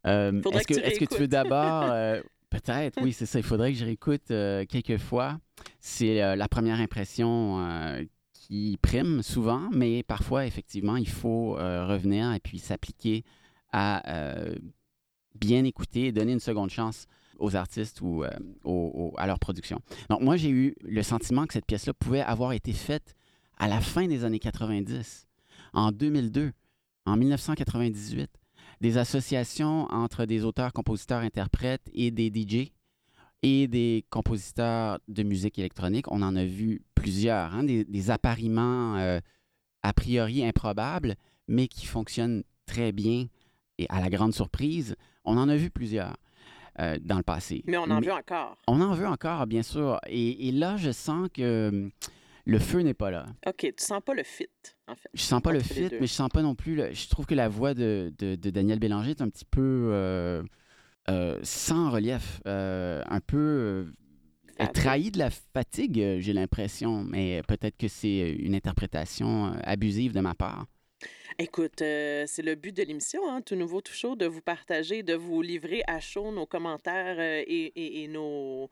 Euh, 0.05 0.41
Est-ce 0.41 0.67
que 0.67 0.73
que, 0.73 0.79
tu 0.79 0.85
est-ce 0.85 0.99
que 0.99 1.05
tu 1.05 1.19
veux 1.19 1.27
d'abord... 1.27 1.83
euh, 1.91 2.21
Peut-être, 2.49 3.01
oui, 3.01 3.11
c'est 3.11 3.25
ça. 3.25 3.39
Il 3.39 3.43
faudrait 3.43 3.73
que 3.73 3.77
je 3.77 3.83
réécoute 3.83 4.31
euh, 4.31 4.63
quelques 4.63 4.99
fois. 4.99 5.37
C'est 5.81 6.23
euh, 6.23 6.37
la 6.37 6.47
première 6.47 6.79
impression 6.79 8.07
qui 8.31 8.79
prime 8.81 9.21
souvent, 9.21 9.69
mais 9.73 10.01
parfois, 10.03 10.45
effectivement, 10.45 10.95
il 10.95 11.09
faut 11.09 11.53
revenir 11.55 12.31
et 12.33 12.39
puis 12.39 12.59
s'appliquer 12.59 13.25
à 13.73 14.01
bien 15.39 15.63
écouter 15.63 16.11
donner 16.11 16.33
une 16.33 16.39
seconde 16.39 16.69
chance 16.69 17.07
aux 17.39 17.55
artistes 17.55 18.01
ou 18.01 18.23
euh, 18.23 19.11
à 19.17 19.27
leur 19.27 19.39
production. 19.39 19.79
Donc, 20.09 20.21
moi, 20.21 20.37
j'ai 20.37 20.49
eu 20.49 20.75
le 20.83 21.03
sentiment 21.03 21.45
que 21.45 21.53
cette 21.53 21.65
pièce-là 21.65 21.93
pouvait 21.93 22.21
avoir 22.21 22.53
été 22.53 22.73
faite 22.73 23.15
à 23.57 23.67
la 23.67 23.79
fin 23.79 24.07
des 24.07 24.23
années 24.23 24.39
90, 24.39 25.27
en 25.73 25.91
2002, 25.91 26.51
en 27.05 27.17
1998 27.17 28.29
des 28.81 28.97
associations 28.97 29.87
entre 29.91 30.25
des 30.25 30.43
auteurs, 30.43 30.73
compositeurs, 30.73 31.21
interprètes 31.21 31.89
et 31.93 32.11
des 32.11 32.27
DJ 32.27 32.71
et 33.43 33.67
des 33.67 34.05
compositeurs 34.09 34.99
de 35.07 35.23
musique 35.23 35.59
électronique. 35.59 36.11
On 36.11 36.21
en 36.21 36.35
a 36.35 36.45
vu 36.45 36.83
plusieurs, 36.95 37.53
hein, 37.53 37.63
des, 37.63 37.85
des 37.85 38.11
appariements 38.11 38.97
euh, 38.97 39.19
a 39.83 39.93
priori 39.93 40.45
improbables, 40.45 41.15
mais 41.47 41.67
qui 41.67 41.85
fonctionnent 41.85 42.43
très 42.65 42.91
bien 42.91 43.27
et 43.77 43.85
à 43.89 43.99
la 43.99 44.09
grande 44.09 44.33
surprise. 44.33 44.95
On 45.27 45.37
en 45.37 45.47
a 45.49 45.55
vu 45.55 45.69
plusieurs 45.69 46.15
euh, 46.79 46.97
dans 47.01 47.17
le 47.17 47.23
passé. 47.23 47.63
Mais 47.67 47.77
on 47.77 47.83
en 47.91 47.99
veut 47.99 48.11
encore. 48.13 48.57
On 48.67 48.81
en 48.81 48.93
veut 48.93 49.07
encore, 49.07 49.45
bien 49.47 49.61
sûr. 49.63 49.99
Et, 50.07 50.47
et 50.47 50.51
là, 50.51 50.77
je 50.77 50.91
sens 50.91 51.27
que 51.33 51.69
hum, 51.69 51.91
le 52.45 52.59
feu 52.59 52.79
n'est 52.81 52.93
pas 52.93 53.11
là. 53.11 53.25
OK, 53.45 53.57
tu 53.59 53.73
sens 53.83 54.01
pas 54.05 54.13
le 54.13 54.23
fit, 54.23 54.47
en 54.87 54.95
fait. 54.95 55.09
Je 55.13 55.21
sens 55.21 55.41
pas 55.41 55.51
le 55.51 55.57
Entre 55.59 55.67
fit, 55.73 55.89
mais 55.99 56.07
je 56.07 56.13
sens 56.13 56.29
pas 56.29 56.41
non 56.41 56.55
plus. 56.55 56.75
le- 56.75 56.93
Je 56.93 57.09
trouve 57.09 57.25
que 57.25 57.35
la 57.35 57.49
voix 57.49 57.73
de, 57.73 58.13
de- 58.17 58.35
de 58.35 58.49
Daniel 58.49 58.79
Bélanger 58.79 59.11
est 59.11 59.21
un 59.21 59.29
petit 59.29 59.43
peu 59.45 59.89
euh, 59.91 60.43
euh, 61.09 61.39
sans 61.43 61.89
relief, 61.89 62.39
euh, 62.47 63.03
un 63.09 63.19
peu 63.19 63.91
trahi 64.73 65.11
de 65.11 65.19
la 65.19 65.29
fatigue, 65.29 66.17
j'ai 66.19 66.33
l'impression. 66.33 67.03
Mais 67.03 67.41
peut-être 67.47 67.75
que 67.77 67.87
c'est 67.87 68.31
une 68.31 68.55
interprétation 68.55 69.51
abusive 69.63 70.13
de 70.13 70.19
ma 70.21 70.33
part. 70.35 70.65
Écoute, 71.39 71.83
euh, 71.83 72.23
c'est 72.25 72.41
le 72.41 72.55
but 72.55 72.75
de 72.75 72.81
l'émission, 72.81 73.29
hein, 73.29 73.41
tout 73.41 73.55
nouveau, 73.55 73.79
tout 73.79 73.93
chaud, 73.93 74.15
de 74.15 74.25
vous 74.25 74.41
partager, 74.41 75.03
de 75.03 75.13
vous 75.13 75.43
livrer 75.43 75.83
à 75.85 75.99
chaud 75.99 76.31
nos 76.31 76.47
commentaires 76.47 77.17
euh, 77.19 77.43
et, 77.45 78.07
nos, 78.07 78.69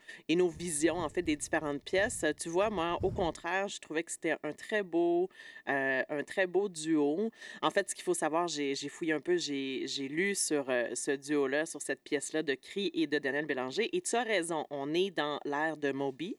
visions, 0.49 0.95
en 0.97 1.09
fait, 1.09 1.21
des 1.21 1.35
différentes 1.35 1.83
pièces. 1.83 2.23
Euh, 2.23 2.31
Tu 2.33 2.49
vois, 2.49 2.71
moi, 2.71 2.97
au 3.03 3.11
contraire, 3.11 3.67
je 3.67 3.79
trouvais 3.79 4.01
que 4.01 4.11
c'était 4.11 4.35
un 4.43 4.53
très 4.53 4.81
beau, 4.81 5.29
un 5.67 6.23
très 6.25 6.47
beau 6.47 6.67
duo. 6.67 7.29
En 7.61 7.69
fait, 7.69 7.89
ce 7.91 7.95
qu'il 7.95 8.03
faut 8.03 8.15
savoir, 8.15 8.47
j'ai 8.47 8.75
fouillé 8.89 9.13
un 9.13 9.21
peu, 9.21 9.37
j'ai 9.37 10.07
lu 10.09 10.33
sur 10.33 10.65
ce 10.65 11.11
duo-là, 11.15 11.67
sur 11.67 11.81
cette 11.83 12.01
pièce-là 12.01 12.41
de 12.41 12.55
Cri 12.55 12.89
et 12.95 13.05
de 13.05 13.19
Daniel 13.19 13.45
Bélanger. 13.45 13.95
Et 13.95 14.01
tu 14.01 14.15
as 14.15 14.23
raison, 14.23 14.65
on 14.71 14.91
est 14.93 15.11
dans 15.11 15.39
l'ère 15.45 15.77
de 15.77 15.91
Moby. 15.91 16.35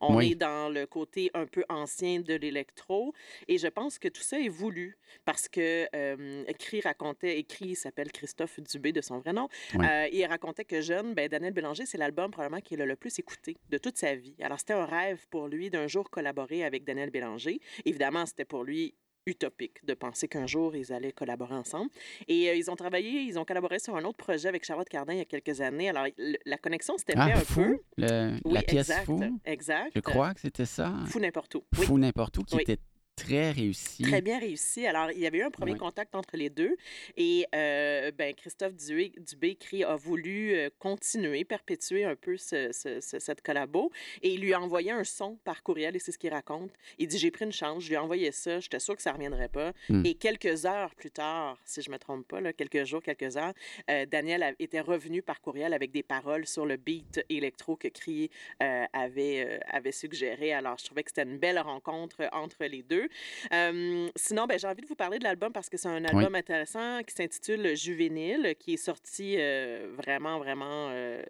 On 0.00 0.16
Oui. 0.16 0.32
est 0.32 0.34
dans 0.34 0.68
le 0.72 0.86
côté 0.86 1.30
un 1.34 1.46
peu 1.46 1.64
ancien 1.68 2.20
de 2.20 2.34
l'électro. 2.34 3.12
Et 3.48 3.58
je 3.58 3.66
pense 3.68 3.98
que 3.98 4.08
tout 4.08 4.22
ça 4.22 4.38
est 4.40 4.48
voulu 4.48 4.96
parce 5.24 5.48
que 5.48 5.86
euh, 5.94 6.44
Cri 6.58 6.80
racontait, 6.80 7.42
Cri 7.44 7.74
s'appelle 7.74 8.10
Christophe 8.12 8.60
Dubé 8.60 8.92
de 8.92 9.00
son 9.00 9.18
vrai 9.18 9.32
nom, 9.32 9.48
Oui. 9.74 9.86
Euh, 9.86 10.08
il 10.12 10.24
racontait 10.26 10.64
que 10.64 10.80
jeune, 10.80 11.14
ben, 11.14 11.28
Daniel 11.28 11.52
Bélanger, 11.52 11.86
c'est 11.86 11.98
l'album 11.98 12.30
probablement 12.30 12.60
qu'il 12.60 12.80
a 12.80 12.86
le 12.86 12.96
plus 12.96 13.18
écouté 13.18 13.56
de 13.68 13.78
toute 13.78 13.98
sa 13.98 14.14
vie. 14.14 14.34
Alors 14.40 14.58
c'était 14.58 14.72
un 14.74 14.86
rêve 14.86 15.26
pour 15.30 15.48
lui 15.48 15.70
d'un 15.70 15.86
jour 15.86 16.10
collaborer 16.10 16.64
avec 16.64 16.84
Daniel 16.84 17.10
Bélanger. 17.10 17.60
Évidemment, 17.84 18.26
c'était 18.26 18.44
pour 18.44 18.64
lui 18.64 18.94
utopique 19.26 19.84
de 19.84 19.94
penser 19.94 20.28
qu'un 20.28 20.46
jour 20.46 20.74
ils 20.74 20.92
allaient 20.92 21.12
collaborer 21.12 21.54
ensemble. 21.54 21.90
Et 22.28 22.48
euh, 22.48 22.54
ils 22.54 22.70
ont 22.70 22.76
travaillé, 22.76 23.20
ils 23.22 23.38
ont 23.38 23.44
collaboré 23.44 23.78
sur 23.78 23.94
un 23.96 24.04
autre 24.04 24.16
projet 24.18 24.48
avec 24.48 24.64
Charlotte 24.64 24.88
Cardin 24.88 25.12
il 25.12 25.18
y 25.18 25.22
a 25.22 25.24
quelques 25.24 25.60
années. 25.60 25.88
Alors 25.90 26.06
le- 26.18 26.38
la 26.46 26.58
connexion 26.58 26.96
s'était 26.98 27.14
Ah, 27.16 27.24
un 27.26 27.36
fou, 27.36 27.60
peu. 27.60 27.78
le- 27.98 28.32
Oui, 28.44 28.52
la 28.54 28.62
pièce 28.62 28.88
exact, 28.90 29.04
fou. 29.04 29.40
exact. 29.44 29.92
Je 29.94 30.00
crois 30.00 30.34
que 30.34 30.40
c'était 30.40 30.66
ça. 30.66 30.94
Fou 31.06 31.20
n'importe 31.20 31.54
où. 31.56 31.62
Oui. 31.78 31.84
Fou 31.86 31.98
n'importe 31.98 32.38
où, 32.38 32.42
qui 32.44 32.56
Oui. 32.56 32.62
était 32.62 32.78
très 33.24 33.50
réussi. 33.52 34.02
Très 34.02 34.20
bien 34.22 34.38
réussi. 34.38 34.86
Alors, 34.86 35.10
il 35.12 35.18
y 35.20 35.26
avait 35.26 35.38
eu 35.38 35.42
un 35.42 35.50
premier 35.50 35.76
contact 35.76 36.14
entre 36.14 36.36
les 36.36 36.50
deux 36.50 36.76
et 37.16 37.46
euh, 37.54 38.10
ben, 38.12 38.34
Christophe 38.34 38.74
Dubé, 38.74 39.12
Dubé 39.18 39.56
a 39.84 39.96
voulu 39.96 40.54
euh, 40.54 40.70
continuer, 40.78 41.44
perpétuer 41.44 42.04
un 42.04 42.16
peu 42.16 42.36
ce- 42.36 42.70
ce- 42.72 43.00
ce- 43.00 43.18
cette 43.18 43.42
collabo 43.42 43.90
et 44.22 44.30
il 44.34 44.40
lui 44.40 44.52
a 44.54 44.60
envoyé 44.60 44.90
un 44.90 45.04
son 45.04 45.36
par 45.44 45.62
courriel 45.62 45.96
et 45.96 45.98
c'est 45.98 46.12
ce 46.12 46.18
qu'il 46.18 46.32
raconte. 46.32 46.70
Il 46.98 47.08
dit 47.08 47.18
J'ai 47.18 47.30
pris 47.30 47.44
une 47.44 47.52
chance, 47.52 47.82
je 47.82 47.88
lui 47.88 47.94
ai 47.94 47.98
envoyé 47.98 48.32
ça, 48.32 48.60
j'étais 48.60 48.78
sûr 48.80 48.96
que 48.96 49.02
ça 49.02 49.10
ne 49.10 49.16
reviendrait 49.16 49.48
pas. 49.48 49.72
Hmm. 49.88 50.04
Et 50.04 50.14
quelques 50.14 50.66
heures 50.66 50.94
plus 50.94 51.10
tard, 51.10 51.58
si 51.64 51.82
je 51.82 51.88
ne 51.90 51.94
me 51.94 51.98
trompe 51.98 52.26
pas, 52.26 52.40
là, 52.40 52.52
quelques 52.52 52.84
jours, 52.84 53.02
quelques 53.02 53.36
heures, 53.36 53.52
euh, 53.90 54.06
Daniel 54.06 54.54
était 54.58 54.80
revenu 54.80 55.22
par 55.22 55.40
courriel 55.40 55.72
avec 55.74 55.90
des 55.90 56.02
paroles 56.02 56.46
sur 56.46 56.64
le 56.66 56.76
beat 56.76 57.24
électro 57.28 57.76
que 57.76 57.88
Cri 57.88 58.30
euh, 58.62 58.84
avait, 58.92 59.60
avait 59.68 59.92
suggéré. 59.92 60.52
Alors, 60.52 60.78
je 60.78 60.84
trouvais 60.86 61.02
que 61.02 61.10
c'était 61.10 61.28
une 61.28 61.38
belle 61.38 61.58
rencontre 61.58 62.28
entre 62.32 62.64
les 62.64 62.82
deux. 62.82 63.08
Euh, 63.52 64.08
sinon, 64.16 64.46
ben, 64.46 64.58
j'ai 64.58 64.66
envie 64.66 64.82
de 64.82 64.86
vous 64.86 64.94
parler 64.94 65.18
de 65.18 65.24
l'album 65.24 65.52
parce 65.52 65.68
que 65.68 65.76
c'est 65.76 65.88
un 65.88 66.04
album 66.04 66.34
intéressant 66.34 67.00
qui 67.02 67.14
s'intitule 67.14 67.76
Juvénile, 67.76 68.54
qui 68.58 68.74
est 68.74 68.76
sorti 68.76 69.36
euh, 69.38 69.88
vraiment, 69.96 70.38
vraiment 70.38 70.88
euh, 70.90 71.22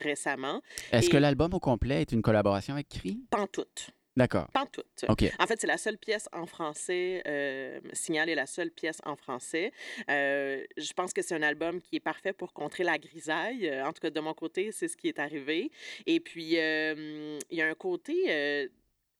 récemment. 0.00 0.60
Est-ce 0.92 1.10
que 1.10 1.16
l'album 1.16 1.54
au 1.54 1.60
complet 1.60 2.02
est 2.02 2.12
une 2.12 2.22
collaboration 2.22 2.74
avec 2.74 2.88
Cri? 2.88 3.18
Pantoute. 3.30 3.88
D'accord. 4.16 4.46
Pantoute. 4.54 5.04
OK. 5.08 5.24
En 5.40 5.46
fait, 5.48 5.60
c'est 5.60 5.66
la 5.66 5.76
seule 5.76 5.98
pièce 5.98 6.28
en 6.32 6.46
français. 6.46 7.20
euh, 7.26 7.80
Signal 7.92 8.28
est 8.28 8.36
la 8.36 8.46
seule 8.46 8.70
pièce 8.70 9.00
en 9.04 9.16
français. 9.16 9.72
Euh, 10.08 10.62
je 10.76 10.92
pense 10.92 11.12
que 11.12 11.20
c'est 11.20 11.34
un 11.34 11.42
album 11.42 11.80
qui 11.80 11.96
est 11.96 12.00
parfait 12.00 12.32
pour 12.32 12.52
contrer 12.52 12.84
la 12.84 12.96
grisaille. 12.96 13.68
En 13.82 13.92
tout 13.92 14.00
cas, 14.00 14.10
de 14.10 14.20
mon 14.20 14.32
côté, 14.32 14.70
c'est 14.70 14.86
ce 14.86 14.96
qui 14.96 15.08
est 15.08 15.18
arrivé. 15.18 15.72
Et 16.06 16.20
puis, 16.20 16.60
euh, 16.60 17.40
il 17.50 17.58
y 17.58 17.62
a 17.62 17.66
un 17.66 17.74
côté 17.74 18.70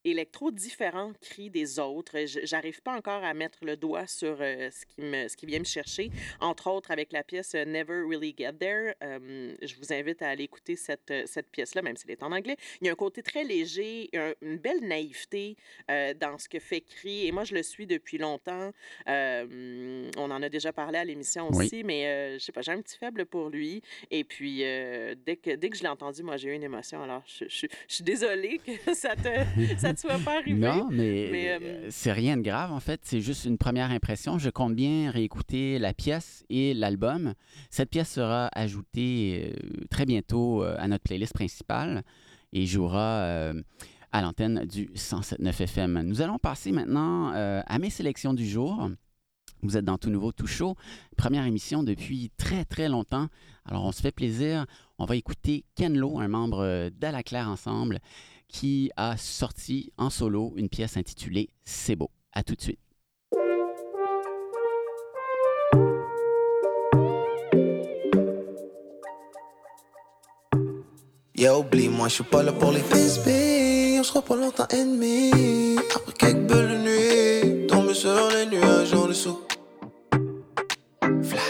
électro 0.04 0.50
différent 0.50 1.12
cri 1.20 1.50
des 1.50 1.78
autres. 1.78 2.26
Je- 2.26 2.40
J'arrive 2.44 2.82
pas 2.82 2.94
encore 2.96 3.24
à 3.24 3.32
mettre 3.34 3.64
le 3.64 3.76
doigt 3.76 4.06
sur 4.06 4.36
euh, 4.40 4.68
ce, 4.70 4.84
qui 4.86 5.00
me, 5.00 5.28
ce 5.28 5.36
qui 5.36 5.46
vient 5.46 5.58
me 5.58 5.64
chercher, 5.64 6.10
entre 6.40 6.70
autres 6.70 6.90
avec 6.90 7.12
la 7.12 7.22
pièce 7.22 7.54
euh, 7.54 7.64
Never 7.64 8.02
Really 8.06 8.34
Get 8.36 8.52
There. 8.54 8.94
Euh, 9.02 9.54
je 9.62 9.74
vous 9.76 9.92
invite 9.92 10.20
à 10.22 10.28
aller 10.28 10.44
écouter 10.44 10.76
cette, 10.76 11.10
euh, 11.10 11.22
cette 11.26 11.48
pièce-là, 11.50 11.82
même 11.82 11.96
si 11.96 12.04
elle 12.06 12.12
est 12.12 12.22
en 12.22 12.32
anglais. 12.32 12.56
Il 12.80 12.86
y 12.86 12.90
a 12.90 12.92
un 12.92 12.96
côté 12.96 13.22
très 13.22 13.44
léger, 13.44 14.10
un- 14.14 14.34
une 14.42 14.58
belle 14.58 14.80
naïveté 14.86 15.56
euh, 15.90 16.12
dans 16.14 16.36
ce 16.38 16.48
que 16.48 16.58
fait 16.58 16.80
Cri. 16.82 17.26
Et 17.26 17.32
moi, 17.32 17.44
je 17.44 17.54
le 17.54 17.62
suis 17.62 17.86
depuis 17.86 18.18
longtemps. 18.18 18.72
On 19.06 20.30
en 20.30 20.42
a 20.42 20.48
déjà 20.48 20.72
parlé 20.72 20.98
à 20.98 21.04
l'émission 21.04 21.48
Oui. 21.52 21.66
aussi, 21.66 21.84
mais 21.84 22.38
je 22.38 22.44
sais 22.44 22.52
pas, 22.52 22.60
j'ai 22.62 22.72
un 22.72 22.82
petit 22.82 22.98
faible 22.98 23.24
pour 23.26 23.48
lui. 23.48 23.82
Et 24.10 24.24
puis, 24.24 24.58
dès, 24.58 25.38
que, 25.42 25.54
dès 25.54 25.70
que 25.70 25.76
je 25.76 25.82
l'ai 25.82 25.88
entendu, 25.88 26.22
moi, 26.22 26.36
j'ai 26.36 26.50
eu 26.50 26.54
une 26.54 26.62
émotion. 26.62 27.02
Alors, 27.02 27.22
je, 27.26 27.44
je- 27.48 27.66
je 27.88 27.94
suis 27.94 28.04
désolée 28.04 28.58
que 28.58 28.72
ça 28.94 29.14
te, 29.16 29.78
ça 29.78 29.93
te 30.00 30.00
soit 30.00 30.18
pas 30.18 30.38
arrivé. 30.38 30.58
Non, 30.58 30.88
mais, 30.90 31.28
mais, 31.30 31.50
euh, 31.50 31.58
euh, 31.62 31.86
c'est 31.90 32.12
rien 32.12 32.36
de 32.36 32.42
grave, 32.42 32.72
en 32.72 32.80
fait. 32.80 33.00
C'est 33.04 33.20
juste 33.20 33.44
une 33.44 33.58
première 33.58 33.90
impression. 33.90 34.38
Je 34.38 34.50
compte 34.50 34.74
bien 34.74 35.10
réécouter 35.10 35.78
la 35.78 35.94
pièce 35.94 36.44
et 36.50 36.74
l'album. 36.74 37.34
Cette 37.70 37.90
pièce 37.90 38.10
sera 38.10 38.48
ajoutée 38.54 39.54
euh, 39.54 39.84
très 39.90 40.06
bientôt 40.06 40.62
à 40.62 40.86
notre 40.88 41.04
playlist 41.04 41.32
principale 41.32 42.02
et 42.52 42.66
jouera 42.66 43.52
à 44.12 44.22
l'antenne 44.22 44.64
du 44.64 44.86
107.9 44.94 45.62
FM. 45.62 46.02
Nous 46.02 46.22
allons 46.22 46.38
passer 46.38 46.70
maintenant 46.70 47.32
à 47.32 47.78
mes 47.78 47.90
sélections 47.90 48.32
du 48.32 48.46
jour. 48.46 48.88
Vous 49.64 49.78
êtes 49.78 49.84
dans 49.84 49.96
Tout 49.96 50.10
Nouveau, 50.10 50.30
Tout 50.30 50.46
Chaud, 50.46 50.76
première 51.16 51.46
émission 51.46 51.82
depuis 51.82 52.30
très, 52.36 52.66
très 52.66 52.90
longtemps. 52.90 53.28
Alors, 53.64 53.84
on 53.86 53.92
se 53.92 54.02
fait 54.02 54.12
plaisir. 54.12 54.66
On 54.98 55.06
va 55.06 55.16
écouter 55.16 55.64
Ken 55.74 55.96
Lo, 55.96 56.18
un 56.18 56.28
membre 56.28 56.60
euh, 56.60 56.90
d'À 56.90 57.22
Claire 57.22 57.48
Ensemble, 57.48 58.00
qui 58.54 58.92
a 58.96 59.16
sorti 59.16 59.92
en 59.98 60.10
solo 60.10 60.52
une 60.54 60.68
pièce 60.68 60.96
intitulée 60.96 61.48
C'est 61.64 61.96
beau. 61.96 62.10
À 62.32 62.44
tout 62.44 62.54
de 62.54 62.62
suite. 62.62 62.78
Yeah, 71.36 71.58
oublie, 71.58 71.88
moi 71.88 72.06
je 72.06 72.14
suis 72.14 72.24
pas 72.24 72.44
là 72.44 72.52
pour 72.52 72.70
les 72.70 72.78
frisbees. 72.78 73.98
On 73.98 74.04
sera 74.04 74.22
pas 74.22 74.36
longtemps 74.36 74.68
ennemis. 74.70 75.76
Après 75.96 76.12
quelques 76.12 76.46
belles 76.46 76.78
nuits, 76.78 77.66
tomber 77.66 77.94
sur 77.94 78.28
les 78.30 78.46
nuages 78.46 78.94
en 78.94 79.08
dessous. 79.08 79.40
Fla. 81.00 81.40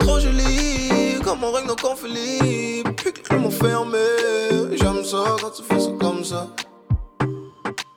Trop 0.00 0.18
joli, 0.18 1.20
comme 1.22 1.44
on 1.44 1.52
règne 1.52 1.68
nos 1.68 1.76
conflits. 1.76 2.82
Plus 2.96 3.12
que 3.12 3.20
clés 3.20 3.38
m'ont 3.38 3.50
fermé. 3.50 4.01
J'aime 5.12 5.20
ça 5.20 5.36
quand 5.42 5.50
tu 5.50 5.62
fais 5.62 5.78
ça 5.78 5.90
comme 6.00 6.24
ça. 6.24 6.48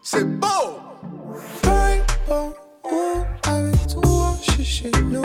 C'est 0.02 0.26
beau! 0.26 0.48
Peu 1.62 1.70
importe 1.70 2.58
où 2.84 3.50
avec 3.50 3.88
toi, 3.88 4.36
je 4.42 4.52
suis 4.52 4.66
chez 4.66 4.92
nous. 5.04 5.24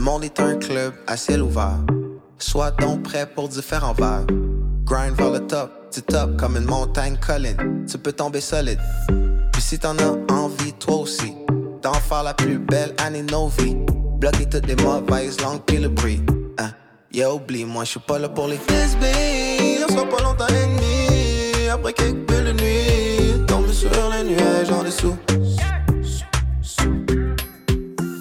Le 0.00 0.06
monde 0.06 0.24
est 0.24 0.40
un 0.40 0.54
club 0.56 0.94
à 1.06 1.14
ciel 1.18 1.42
ouvert. 1.42 1.76
Sois 2.38 2.70
donc 2.70 3.02
prêt 3.02 3.26
pour 3.26 3.50
différents 3.50 3.92
verres. 3.92 4.24
Grind 4.86 5.14
vers 5.14 5.30
le 5.30 5.40
top, 5.40 5.92
du 5.92 6.00
top 6.00 6.38
comme 6.38 6.56
une 6.56 6.64
montagne 6.64 7.18
colline. 7.18 7.84
Tu 7.86 7.98
peux 7.98 8.12
tomber 8.12 8.40
solide. 8.40 8.80
Puis 9.52 9.60
si 9.60 9.78
t'en 9.78 9.98
as 9.98 10.32
envie, 10.32 10.72
toi 10.72 10.94
aussi, 10.94 11.34
d'en 11.82 11.92
faire 11.92 12.22
la 12.22 12.32
plus 12.32 12.58
belle 12.58 12.94
année 12.96 13.22
de 13.22 13.30
nos 13.30 13.48
vies. 13.48 13.76
Bloquer 14.18 14.48
toutes 14.48 14.66
les 14.66 14.76
mauvaises 14.76 15.38
langues 15.42 15.60
puis 15.66 15.76
le 15.76 15.90
bruit. 15.90 16.22
Hein. 16.56 16.70
Yeah, 17.12 17.34
oublie, 17.34 17.66
moi 17.66 17.84
je 17.84 17.90
suis 17.90 18.00
pas 18.00 18.18
là 18.18 18.30
pour 18.30 18.48
les 18.48 18.56
frisbees. 18.56 19.84
On 19.86 19.92
sera 19.92 20.06
pas 20.06 20.22
longtemps 20.22 20.46
ennemis. 20.46 21.68
Après 21.70 21.92
quelques 21.92 22.26
belles 22.26 22.54
nuits, 22.54 23.44
tomber 23.46 23.74
sur 23.74 23.90
les 23.90 24.30
nuages 24.30 24.70
en 24.70 24.82
dessous. 24.82 25.16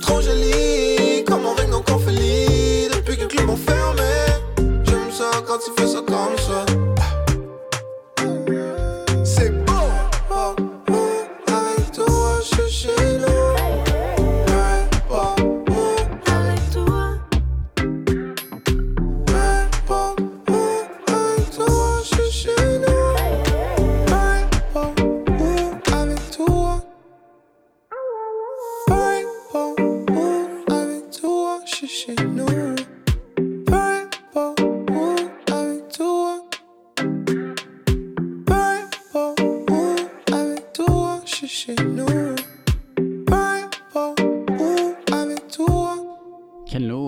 Trop 0.02 0.20
joli, 0.20 0.59
J'aime 5.66 5.88
ça 5.88 5.99
chez 41.60 41.76
nous. 41.76 42.30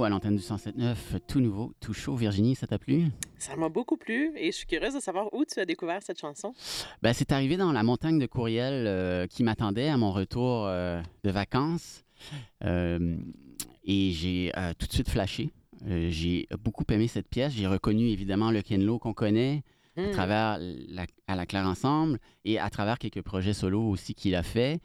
À 0.03 0.09
l'antenne 0.09 0.35
du 0.35 0.41
107.9, 0.41 0.95
tout 1.27 1.39
nouveau, 1.39 1.73
tout 1.79 1.93
chaud. 1.93 2.15
Virginie, 2.15 2.55
ça 2.55 2.65
t'a 2.65 2.79
plu? 2.79 3.05
Ça 3.37 3.55
m'a 3.55 3.69
beaucoup 3.69 3.97
plu 3.97 4.33
et 4.35 4.47
je 4.47 4.57
suis 4.57 4.65
curieuse 4.65 4.95
de 4.95 4.99
savoir 4.99 5.31
où 5.31 5.45
tu 5.45 5.59
as 5.59 5.65
découvert 5.65 6.01
cette 6.01 6.19
chanson. 6.19 6.53
Ben, 7.03 7.13
c'est 7.13 7.31
arrivé 7.31 7.55
dans 7.55 7.71
la 7.71 7.83
montagne 7.83 8.17
de 8.17 8.25
courriels 8.25 8.87
euh, 8.87 9.27
qui 9.27 9.43
m'attendait 9.43 9.89
à 9.89 9.97
mon 9.97 10.11
retour 10.11 10.65
euh, 10.65 11.01
de 11.23 11.29
vacances. 11.29 12.03
Euh, 12.63 13.15
et 13.85 14.11
j'ai 14.11 14.51
euh, 14.57 14.73
tout 14.77 14.87
de 14.87 14.91
suite 14.93 15.09
flashé. 15.09 15.51
Euh, 15.87 16.07
j'ai 16.09 16.47
beaucoup 16.63 16.83
aimé 16.89 17.07
cette 17.07 17.27
pièce. 17.27 17.53
J'ai 17.53 17.67
reconnu 17.67 18.07
évidemment 18.07 18.49
le 18.49 18.63
Ken 18.63 18.83
Lo 18.83 18.97
qu'on 18.97 19.13
connaît 19.13 19.63
à 19.97 20.01
Hmm. 20.01 20.12
travers 20.12 20.58
la, 20.60 21.06
à 21.27 21.36
la 21.36 21.45
Claire 21.45 21.65
Ensemble 21.67 22.19
et 22.45 22.60
à 22.60 22.69
travers 22.69 22.97
quelques 22.97 23.21
projets 23.21 23.54
solo 23.54 23.82
aussi 23.89 24.13
qu'il 24.15 24.36
a 24.36 24.43
fait. 24.43 24.80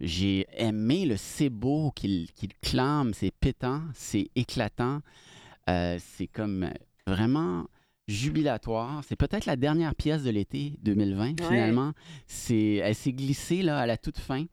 J'ai 0.00 0.46
aimé 0.56 1.06
le 1.06 1.16
c'est 1.16 1.48
beau 1.50 1.90
qu'il 1.92 2.28
clame, 2.62 3.12
c'est 3.14 3.30
pétant, 3.32 3.82
c'est 3.94 4.30
éclatant. 4.36 5.00
Euh, 5.70 5.98
c'est 6.00 6.26
comme 6.28 6.70
vraiment 7.06 7.66
jubilatoire. 8.06 9.02
C'est 9.06 9.16
peut-être 9.16 9.46
la 9.46 9.56
dernière 9.56 9.94
pièce 9.94 10.22
de 10.24 10.30
l'été 10.30 10.74
2020, 10.82 11.40
Ouais. 11.40 11.46
finalement. 11.46 11.92
C'est, 12.26 12.74
elle 12.76 12.94
s'est 12.94 13.12
glissée 13.12 13.62
là, 13.62 13.78
à 13.78 13.86
la 13.86 13.96
toute 13.96 14.18
fin. 14.18 14.44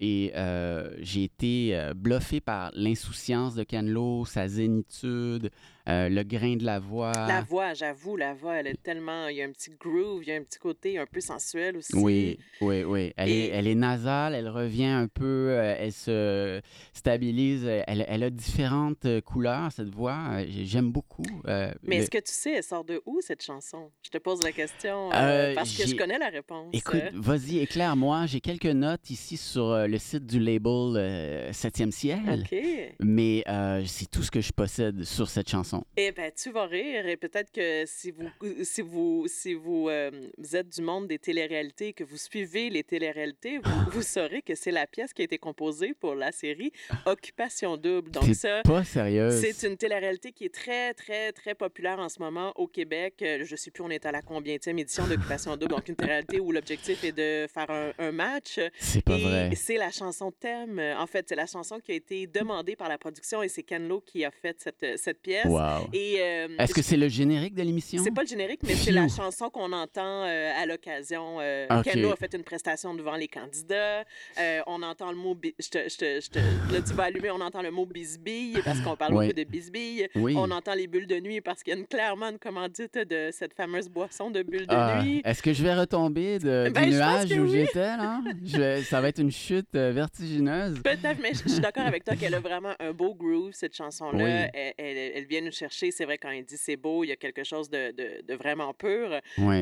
Et 0.00 0.30
euh, 0.36 0.94
j'ai 1.00 1.24
été 1.24 1.76
euh, 1.76 1.92
bluffé 1.92 2.40
par 2.40 2.70
l'insouciance 2.74 3.56
de 3.56 3.64
Canlo, 3.64 4.24
sa 4.26 4.46
zénitude, 4.46 5.50
euh, 5.88 6.08
le 6.08 6.22
grain 6.22 6.56
de 6.56 6.64
la 6.64 6.78
voix. 6.78 7.12
La 7.12 7.40
voix, 7.42 7.72
j'avoue, 7.74 8.16
la 8.16 8.34
voix, 8.34 8.56
elle 8.56 8.66
est 8.66 8.82
tellement. 8.82 9.28
Il 9.28 9.36
y 9.36 9.42
a 9.42 9.44
un 9.46 9.52
petit 9.52 9.70
groove, 9.70 10.22
il 10.22 10.28
y 10.28 10.32
a 10.32 10.36
un 10.36 10.42
petit 10.42 10.58
côté 10.58 10.98
un 10.98 11.06
peu 11.06 11.20
sensuel 11.20 11.76
aussi. 11.78 11.94
Oui, 11.96 12.38
oui, 12.60 12.82
oui. 12.84 13.12
Elle, 13.16 13.30
est, 13.30 13.46
elle 13.48 13.66
est 13.66 13.74
nasale, 13.74 14.34
elle 14.34 14.48
revient 14.48 14.84
un 14.84 15.08
peu, 15.08 15.24
euh, 15.50 15.74
elle 15.78 15.92
se 15.92 16.60
stabilise. 16.92 17.64
Elle, 17.64 18.04
elle 18.08 18.22
a 18.22 18.30
différentes 18.30 19.04
euh, 19.06 19.20
couleurs, 19.20 19.70
cette 19.72 19.88
voix. 19.94 20.18
J'aime 20.48 20.90
beaucoup. 20.92 21.22
euh, 21.46 21.72
Mais 21.82 21.96
le- 21.96 22.02
est-ce 22.02 22.10
que 22.10 22.18
tu 22.18 22.32
sais, 22.32 22.52
elle 22.54 22.62
sort 22.62 22.84
de 22.84 23.00
où 23.06 23.20
cette 23.20 23.42
chanson? 23.42 23.90
Je 24.02 24.10
te 24.10 24.18
pose 24.18 24.42
la 24.42 24.52
question 24.52 25.10
euh, 25.14 25.54
parce 25.54 25.76
que 25.76 25.86
je 25.86 25.94
connais 25.94 26.18
la 26.18 26.28
réponse. 26.28 26.68
Écoute, 26.72 27.02
vas-y, 27.14 27.58
éclaire-moi. 27.58 28.26
J'ai 28.26 28.40
quelques 28.40 28.66
notes 28.66 29.10
ici 29.10 29.36
sur 29.36 29.86
le 29.86 29.98
site 29.98 30.26
du 30.26 30.38
label 30.38 30.96
euh, 30.96 31.50
7e 31.52 31.90
ciel. 31.90 32.44
OK. 32.44 32.58
Mais 33.00 33.44
c'est 33.86 34.10
tout 34.10 34.22
ce 34.22 34.30
que 34.30 34.40
je 34.40 34.52
possède 34.52 35.04
sur 35.04 35.28
cette 35.28 35.48
chanson. 35.48 35.77
Eh 35.96 36.12
bien, 36.12 36.30
tu 36.30 36.50
vas 36.50 36.66
rire 36.66 37.06
et 37.06 37.16
peut-être 37.16 37.50
que 37.50 37.84
si 37.86 38.10
vous, 38.10 38.28
si 38.62 38.82
vous, 38.82 39.26
si 39.28 39.54
vous, 39.54 39.88
euh, 39.88 40.10
vous 40.38 40.56
êtes 40.56 40.68
du 40.68 40.82
monde 40.82 41.08
des 41.08 41.18
téléréalités, 41.18 41.92
que 41.92 42.04
vous 42.04 42.16
suivez 42.16 42.70
les 42.70 42.84
téléréalités, 42.84 43.58
vous, 43.58 43.90
vous 43.90 44.02
saurez 44.02 44.42
que 44.42 44.54
c'est 44.54 44.70
la 44.70 44.86
pièce 44.86 45.12
qui 45.12 45.22
a 45.22 45.24
été 45.24 45.38
composée 45.38 45.94
pour 45.94 46.14
la 46.14 46.32
série 46.32 46.72
Occupation 47.06 47.76
Double. 47.76 48.10
Donc 48.10 48.34
ça, 48.34 48.62
pas 48.64 48.84
sérieuse. 48.84 49.40
c'est 49.40 49.66
une 49.66 49.76
télé-réalité 49.76 50.32
qui 50.32 50.44
est 50.44 50.54
très, 50.54 50.94
très, 50.94 51.32
très 51.32 51.54
populaire 51.54 51.98
en 51.98 52.08
ce 52.08 52.20
moment 52.20 52.52
au 52.56 52.66
Québec. 52.66 53.16
Euh, 53.22 53.44
Je 53.44 53.56
sais 53.56 53.70
plus, 53.70 53.82
on 53.82 53.90
est 53.90 54.06
à 54.06 54.12
la 54.12 54.22
combienième 54.22 54.78
édition 54.78 55.06
d'Occupation 55.06 55.56
Double. 55.56 55.72
Donc, 55.72 55.88
une 55.88 55.96
télé-réalité 55.96 56.40
où 56.40 56.52
l'objectif 56.52 57.02
est 57.04 57.12
de 57.12 57.46
faire 57.52 57.70
un, 57.70 57.92
un 57.98 58.12
match. 58.12 58.60
C'est 58.78 59.02
pas 59.04 59.16
et 59.18 59.22
vrai. 59.22 59.50
c'est 59.56 59.76
la 59.76 59.90
chanson 59.90 60.30
thème. 60.32 60.80
En 60.98 61.06
fait, 61.06 61.26
c'est 61.28 61.36
la 61.36 61.46
chanson 61.46 61.80
qui 61.80 61.92
a 61.92 61.94
été 61.94 62.26
demandée 62.26 62.76
par 62.76 62.88
la 62.88 62.98
production 62.98 63.42
et 63.42 63.48
c'est 63.48 63.62
Ken 63.62 63.86
Lo 63.88 64.00
qui 64.00 64.24
a 64.24 64.30
fait 64.30 64.56
cette, 64.60 64.98
cette 64.98 65.20
pièce. 65.20 65.46
Wow. 65.46 65.58
Et 65.92 66.16
euh, 66.20 66.48
Est-ce 66.58 66.74
que 66.74 66.82
c'est 66.82 66.96
le 66.96 67.08
générique 67.08 67.54
de 67.54 67.62
l'émission? 67.62 68.02
c'est 68.02 68.10
pas 68.14 68.22
le 68.22 68.28
générique, 68.28 68.60
mais 68.64 68.74
c'est 68.74 68.92
la 68.92 69.08
chanson 69.08 69.50
qu'on 69.50 69.72
entend 69.72 70.24
euh, 70.24 70.52
à 70.56 70.66
l'occasion. 70.66 71.38
Euh, 71.40 71.66
Ok. 71.70 71.84
Ken 71.84 72.00
Lo 72.02 72.12
a 72.12 72.16
fait 72.16 72.32
une 72.34 72.42
prestation 72.44 72.94
devant 72.94 73.14
les 73.16 73.28
candidats. 73.28 74.04
Euh, 74.40 74.60
on 74.66 74.82
entend 74.82 75.10
le 75.10 75.16
mot... 75.16 75.34
bi- 75.34 75.54
Je 75.58 75.68
te, 75.68 75.78
je 75.88 75.96
te- 75.96 76.20
je 76.20 76.30
te- 76.30 76.38
Là, 76.38 76.80
tu 76.86 76.94
vas 76.94 77.04
allumer, 77.04 77.30
on 77.30 77.40
entend 77.40 77.62
le 77.62 77.70
mot 77.70 77.86
bisbille 77.86 78.58
parce 78.64 78.80
qu'on 78.80 78.96
parle 78.96 79.14
Ouais. 79.14 79.26
beaucoup 79.28 79.38
de 79.38 79.44
bisbille. 79.44 80.08
Oui. 80.14 80.34
On 80.36 80.50
entend 80.50 80.74
les 80.74 80.86
bulles 80.86 81.06
de 81.06 81.18
nuit 81.20 81.40
parce 81.40 81.62
qu'il 81.62 81.72
y 81.72 81.76
a 81.76 81.78
une, 81.80 81.86
clairement 81.86 82.28
une 82.30 82.38
commandite 82.38 82.96
de 82.98 83.30
cette 83.32 83.54
fameuse 83.54 83.88
boisson 83.88 84.30
de 84.30 84.42
bulles 84.42 84.66
de 84.66 84.74
Ah, 84.74 85.02
nuit. 85.02 85.22
Est-ce 85.24 85.42
que 85.42 85.52
je 85.52 85.62
vais 85.62 85.74
retomber 85.74 86.38
de, 86.38 86.70
Ben, 86.70 86.84
du 86.90 86.98
pense 86.98 87.26
nuage 87.28 87.32
où 87.32 87.42
oui. 87.42 87.50
j'étais, 87.52 87.80
là? 87.96 88.20
Je 88.44 88.82
ça 88.82 89.00
va 89.00 89.08
être 89.08 89.20
une 89.20 89.30
chute 89.32 89.74
vertigineuse. 89.74 90.80
Peut-être, 90.82 91.18
mais 91.20 91.32
je 91.34 91.42
je 91.48 91.54
suis 91.54 91.60
d'accord 91.60 91.86
avec 91.86 92.04
toi 92.04 92.14
qu'elle 92.16 92.34
a 92.34 92.40
vraiment 92.40 92.74
un 92.78 92.92
beau 92.92 93.14
groove, 93.14 93.52
cette 93.52 93.74
chanson-là. 93.74 94.18
Oui. 94.24 94.30
Elle, 94.54 94.74
elle- 94.78 95.12
elle 95.16 95.24
vient 95.26 95.47
nous 95.48 95.52
chercher. 95.54 95.90
C'est 95.90 96.04
vrai, 96.04 96.16
quand 96.18 96.30
il 96.30 96.44
dit 96.44 96.56
c'est 96.56 96.76
beau, 96.76 97.04
il 97.04 97.08
y 97.08 97.12
a 97.12 97.16
quelque 97.16 97.44
chose 97.44 97.68
de, 97.68 97.90
de- 97.92 98.24
de 98.26 98.34
vraiment 98.34 98.72
pur. 98.74 99.10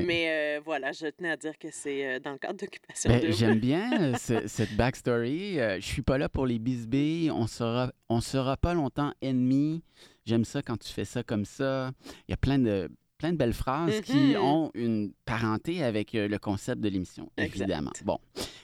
Mais 0.05 0.27
euh, 0.29 0.61
voilà, 0.65 0.93
je 0.93 1.07
tenais 1.09 1.31
à 1.31 1.37
dire 1.37 1.59
que 1.59 1.69
c'est 1.71 2.07
euh, 2.07 2.21
dans 2.21 2.33
le 2.33 2.39
cadre 2.39 2.59
d'occupation 2.59 3.11
Ben. 3.11 3.33
J'aime 3.33 3.59
bien 3.59 4.13
euh, 4.13 4.15
ce- 4.21 4.47
cette 4.47 4.75
backstory. 4.77 5.55
Je 5.57 5.79
suis 5.87 6.03
pas 6.03 6.19
là 6.19 6.29
pour 6.29 6.47
les 6.47 6.59
bisbilles. 6.59 7.31
On 7.31 7.47
sera, 7.47 7.93
on 8.09 8.21
sera 8.21 8.57
pas 8.57 8.75
longtemps 8.75 9.13
ennemis. 9.23 9.83
J'aime 10.25 10.45
ça 10.45 10.61
quand 10.63 10.77
tu 10.77 10.93
fais 10.93 11.05
ça 11.05 11.23
comme 11.23 11.45
ça. 11.45 11.93
Il 12.29 12.31
y 12.31 12.35
a 12.35 12.37
plein 12.37 12.59
de, 12.59 12.89
plein 13.19 13.33
de 13.33 13.37
belles 13.39 13.53
phrases 13.55 14.01
qui 14.03 14.35
Mhm. 14.35 14.43
ont 14.43 14.71
une 14.75 15.13
parenté 15.25 15.83
avec 15.83 16.15
euh, 16.15 16.29
le 16.29 16.39
concept 16.39 16.81
de 16.83 16.89
l'émission, 16.89 17.31
Exact. 17.37 17.61
évidemment. 17.65 17.91
Bon, 18.05 18.19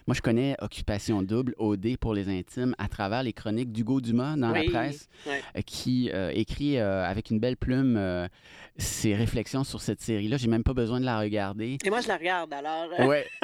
moi 0.07 0.15
je 0.15 0.21
connais 0.21 0.57
Occupation 0.61 1.23
double, 1.23 1.55
OD 1.59 1.97
pour 1.99 2.13
les 2.15 2.29
intimes, 2.29 2.75
à 2.79 2.89
travers 2.89 3.23
les 3.23 3.33
chroniques 3.33 3.73
d'Hugo 3.73 4.01
Dumas 4.01 4.37
dans 4.37 4.53
Oui, 4.53 4.65
la 4.67 4.71
presse, 4.71 5.09
euh, 5.27 5.61
qui 5.65 6.11
euh, 6.13 6.31
écrit 6.35 6.77
euh, 6.79 7.05
avec 7.05 7.31
une 7.31 7.41
belle 7.41 7.57
plume 7.57 7.97
euh, 7.97 8.29
ses 8.77 9.15
réflexions 9.15 9.65
sur 9.65 9.81
cette 9.81 10.01
série-là. 10.01 10.37
J'ai 10.37 10.49
même 10.49 10.63
pas 10.65 10.73
besoin 10.75 11.01
de 11.01 11.05
la 11.05 11.19
regarder. 11.21 11.79
Et 11.85 11.91
moi, 11.91 12.01
je 12.01 12.09
la 12.09 12.17
regarde, 12.17 12.53
alors... 12.53 12.89
euh, 12.99 13.07
Ouais. 13.07 13.27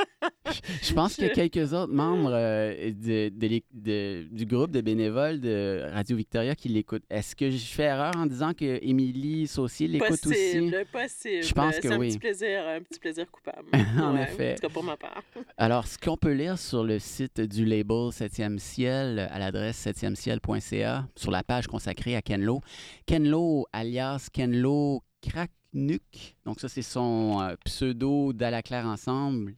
Je 0.82 0.92
pense 0.94 1.14
que 1.16 1.32
quelques 1.32 1.72
autres 1.74 1.92
membres 1.92 2.32
euh, 2.32 2.90
de- 2.90 3.28
de 3.28 3.46
l'é- 3.46 3.64
de- 3.72 4.26
du 4.32 4.46
groupe 4.46 4.70
de 4.72 4.80
bénévoles 4.80 5.40
de 5.40 5.84
Radio 5.92 6.16
Victoria 6.16 6.54
qui 6.56 6.68
l'écoutent. 6.68 7.04
Est-ce 7.10 7.36
que 7.36 7.50
je 7.50 7.58
fais 7.58 7.84
erreur 7.84 8.12
en 8.16 8.26
disant 8.26 8.52
que 8.54 8.82
Émilie 8.82 9.46
Saucier 9.46 9.86
l'écoute 9.86 10.10
aussi? 10.26 10.70
Possible. 10.90 11.42
Je 11.42 11.52
pense 11.52 11.76
que 11.76 11.88
C'est 11.88 11.94
un 11.94 11.98
oui. 11.98 12.08
petit 12.08 12.18
plaisir, 12.18 12.66
un 12.66 12.80
petit 12.82 12.98
plaisir 12.98 13.30
coupable. 13.30 13.68
En 14.02 14.14
Ouais, 14.14 14.22
effet. 14.22 14.52
En 14.52 14.54
tout 14.56 14.60
cas, 14.62 14.68
pour 14.72 14.82
ma 14.84 14.96
part. 14.96 15.22
Alors, 15.58 15.86
ce 15.86 15.98
qu'on 15.98 16.16
peut 16.16 16.32
lire 16.32 16.58
sur 16.58 16.82
le 16.82 16.98
site 16.98 17.40
du 17.40 17.64
label 17.64 18.08
7e 18.10 18.58
ciel 18.58 19.28
à 19.30 19.38
l'adresse 19.38 19.86
7e-ciel.ca, 19.86 21.06
sur 21.16 21.30
la 21.30 21.42
page 21.44 21.66
consacrée 21.66 22.16
à 22.16 22.22
Ken 22.22 22.42
Lo, 22.42 22.60
Ken 23.06 23.28
Lo, 23.28 23.66
alias 23.72 24.28
Ken 24.32 24.56
Lo 24.58 25.02
Kraknuk, 25.20 26.36
donc 26.44 26.60
ça 26.60 26.68
c'est 26.68 26.82
son 26.82 27.40
euh, 27.40 27.54
pseudo 27.64 28.32
d'Alaclaire 28.32 28.86
Ensemble, 28.86 29.54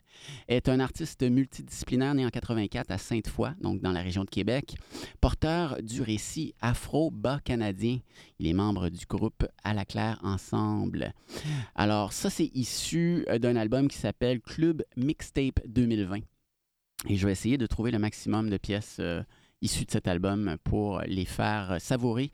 est 0.48 0.68
un 0.68 0.80
artiste 0.80 1.22
multidisciplinaire 1.22 2.14
né 2.14 2.24
en 2.24 2.30
84 2.30 2.90
à 2.90 2.98
Sainte-Foy, 2.98 3.50
donc 3.60 3.80
dans 3.80 3.92
la 3.92 4.02
région 4.02 4.24
de 4.24 4.30
Québec, 4.30 4.74
porteur 5.20 5.82
du 5.82 6.02
récit 6.02 6.54
afro-bas 6.60 7.40
canadien. 7.44 7.98
Il 8.38 8.46
est 8.46 8.52
membre 8.52 8.88
du 8.88 9.04
groupe 9.06 9.46
Alaclaire 9.62 10.18
Ensemble. 10.22 11.12
Alors, 11.74 12.12
ça, 12.12 12.30
c'est 12.30 12.50
issu 12.54 13.24
euh, 13.28 13.38
d'un 13.38 13.56
album 13.56 13.88
qui 13.88 13.98
s'appelle 13.98 14.40
Club 14.40 14.82
Mixtape 14.96 15.60
2020. 15.66 16.20
Et 17.08 17.16
je 17.16 17.26
vais 17.26 17.32
essayer 17.32 17.58
de 17.58 17.66
trouver 17.66 17.90
le 17.90 17.98
maximum 17.98 18.50
de 18.50 18.56
pièces 18.56 18.98
euh, 19.00 19.22
issues 19.62 19.84
de 19.84 19.90
cet 19.90 20.08
album 20.08 20.56
pour 20.64 21.00
les 21.06 21.24
faire 21.24 21.76
savourer 21.80 22.30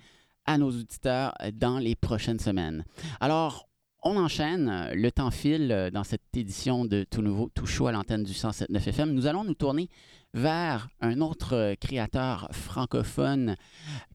à 0.47 0.59
nos 0.59 0.71
auditeurs 0.71 1.35
dans 1.55 1.79
les 1.79 1.95
prochaines 1.95 2.39
semaines. 2.39 2.85
Alors, 3.21 3.67
on 4.09 4.17
enchaîne. 4.17 4.91
Le 4.95 5.11
temps 5.11 5.33
file 5.33 5.73
euh, 5.73 5.91
dans 5.91 6.05
cette 6.05 6.23
édition 6.37 6.85
de 6.85 7.05
Tout 7.11 7.23
Nouveau, 7.23 7.51
Tout 7.55 7.67
Chaud 7.67 7.89
à 7.89 7.93
l'antenne 7.93 8.23
du 8.23 8.33
107.9 8.33 8.77
FM. 8.77 9.13
Nous 9.13 9.27
allons 9.27 9.43
nous 9.43 9.55
tourner 9.55 9.89
vers 10.33 10.89
un 11.01 11.21
autre 11.21 11.55
euh, 11.55 11.75
créateur 11.75 12.49
francophone 12.53 13.57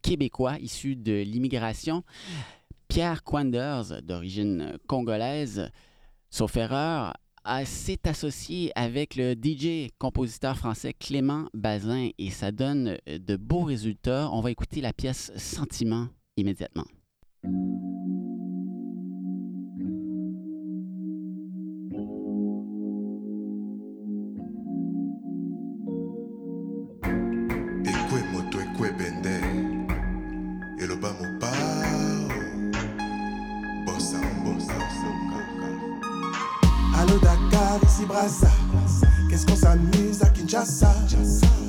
québécois 0.01 0.57
issu 0.59 0.95
de 0.95 1.21
l'immigration. 1.21 2.03
Pierre 2.87 3.23
Quanders, 3.23 4.01
d'origine 4.01 4.77
congolaise, 4.87 5.69
sauf 6.29 6.55
erreur, 6.55 7.13
s'est 7.65 8.07
associé 8.07 8.71
avec 8.75 9.15
le 9.15 9.33
DJ 9.33 9.89
compositeur 9.97 10.57
français 10.57 10.93
Clément 10.93 11.47
Bazin 11.53 12.09
et 12.17 12.29
ça 12.29 12.51
donne 12.51 12.97
euh, 13.09 13.17
de 13.17 13.35
beaux 13.35 13.63
résultats. 13.63 14.29
On 14.31 14.39
va 14.39 14.51
écouter 14.51 14.79
la 14.79 14.93
pièce 14.93 15.31
Sentiment 15.35 16.07
immédiatement. 16.37 16.87
ekwe 27.91 28.19
moto 28.33 28.57
ekwe 28.61 28.91
bende 28.97 29.35
eloba 30.83 31.09
mopao 31.13 32.29
bosa 33.85 34.19
bosa 34.43 34.73
Allô 36.97 37.17
Dakar, 37.19 37.79
ici 37.83 38.05
Brassa. 38.05 38.47
Qu'est-ce 39.29 39.45
qu'on 39.45 39.55
s'amuse 39.55 40.21
à 40.21 40.29
Kinshasa? 40.29 40.93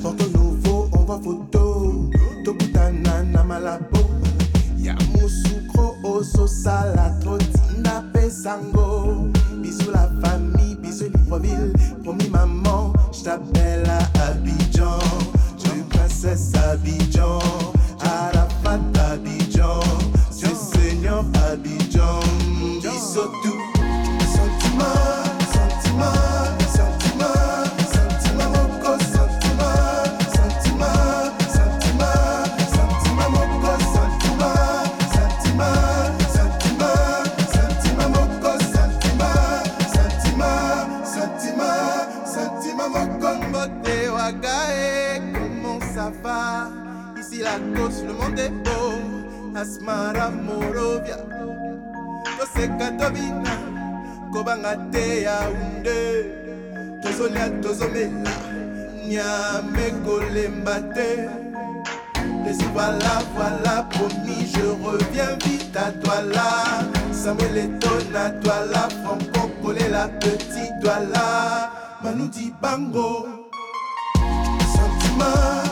Porto 0.01 0.25
Nouveau, 0.29 0.89
on 0.93 1.05
voit 1.05 1.19
photo. 1.23 1.52
Bisous 8.53 9.89
la 9.91 10.09
famille, 10.21 10.75
bisous 10.75 11.05
Libreville. 11.05 11.73
Promis 12.03 12.29
maman, 12.29 12.93
je 13.11 13.23
t'appelle 13.23 13.72
Asmara 49.55 50.29
Morovia, 50.29 51.17
toseka 52.37 52.91
tobina 52.97 53.53
kobanga 54.33 54.73
te 54.91 55.23
yaunde 55.23 55.97
tozolia 57.01 57.49
tozomela 57.61 58.33
nyame 59.07 59.85
te 60.95 61.29
Laissez 62.45 62.65
voilà, 62.73 63.21
voilà, 63.35 63.83
promis, 63.89 64.51
je 64.53 64.65
reviens 64.83 65.37
vite 65.45 65.75
à 65.75 65.91
toi 65.91 66.21
là. 66.21 66.83
Samuel 67.11 67.57
Eton 67.57 68.15
à 68.15 68.89
Franco 68.89 69.49
Collet 69.61 69.89
la 69.89 70.07
petite 70.07 70.79
toi 70.81 70.99
là. 70.99 71.71
Manu 72.03 72.29
Bango. 72.61 73.27
Sentiment, 74.75 75.62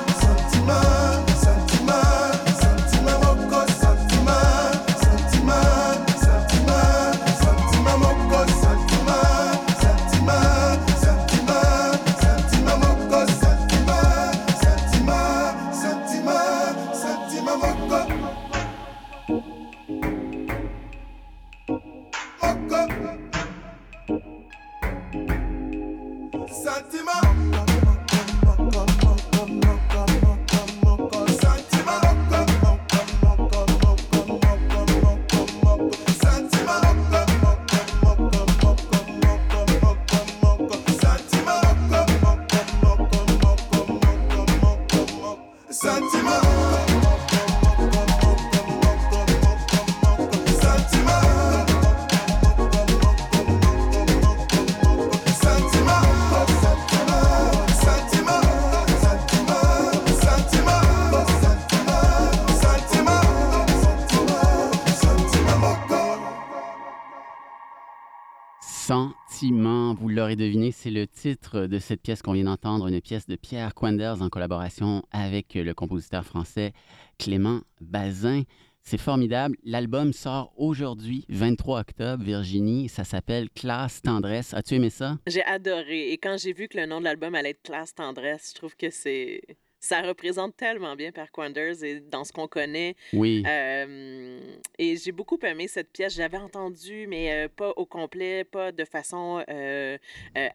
vous 70.01 70.09
l'aurez 70.09 70.35
deviné, 70.35 70.71
c'est 70.71 70.89
le 70.89 71.05
titre 71.05 71.67
de 71.67 71.77
cette 71.77 72.01
pièce 72.01 72.23
qu'on 72.23 72.33
vient 72.33 72.45
d'entendre, 72.45 72.87
une 72.87 72.99
pièce 73.01 73.27
de 73.27 73.35
Pierre 73.35 73.75
Quanders 73.75 74.23
en 74.23 74.29
collaboration 74.29 75.03
avec 75.11 75.53
le 75.53 75.75
compositeur 75.75 76.25
français 76.25 76.73
Clément 77.19 77.61
Bazin. 77.81 78.41
C'est 78.81 78.97
formidable. 78.97 79.57
L'album 79.63 80.11
sort 80.11 80.53
aujourd'hui, 80.57 81.23
23 81.29 81.81
octobre, 81.81 82.23
Virginie. 82.23 82.89
Ça 82.89 83.03
s'appelle 83.03 83.51
Classe 83.51 84.01
Tendresse. 84.01 84.55
As-tu 84.55 84.73
aimé 84.73 84.89
ça? 84.89 85.19
J'ai 85.27 85.43
adoré. 85.43 86.11
Et 86.11 86.17
quand 86.17 86.35
j'ai 86.39 86.53
vu 86.53 86.67
que 86.67 86.79
le 86.79 86.87
nom 86.87 86.97
de 86.97 87.03
l'album 87.03 87.35
allait 87.35 87.51
être 87.51 87.61
Classe 87.61 87.93
Tendresse, 87.93 88.49
je 88.49 88.55
trouve 88.55 88.75
que 88.75 88.89
c'est 88.89 89.43
ça 89.81 90.03
représente 90.03 90.55
tellement 90.55 90.95
bien 90.95 91.11
Quanders 91.31 91.83
et 91.83 91.99
dans 91.99 92.23
ce 92.23 92.31
qu'on 92.31 92.47
connaît. 92.47 92.95
Oui. 93.13 93.43
Euh, 93.47 94.39
et 94.77 94.95
j'ai 94.95 95.11
beaucoup 95.11 95.39
aimé 95.41 95.67
cette 95.67 95.91
pièce. 95.91 96.13
J'avais 96.15 96.37
entendu, 96.37 97.07
mais 97.07 97.31
euh, 97.31 97.47
pas 97.49 97.71
au 97.75 97.85
complet, 97.85 98.43
pas 98.43 98.71
de 98.71 98.85
façon 98.85 99.43
euh, 99.49 99.97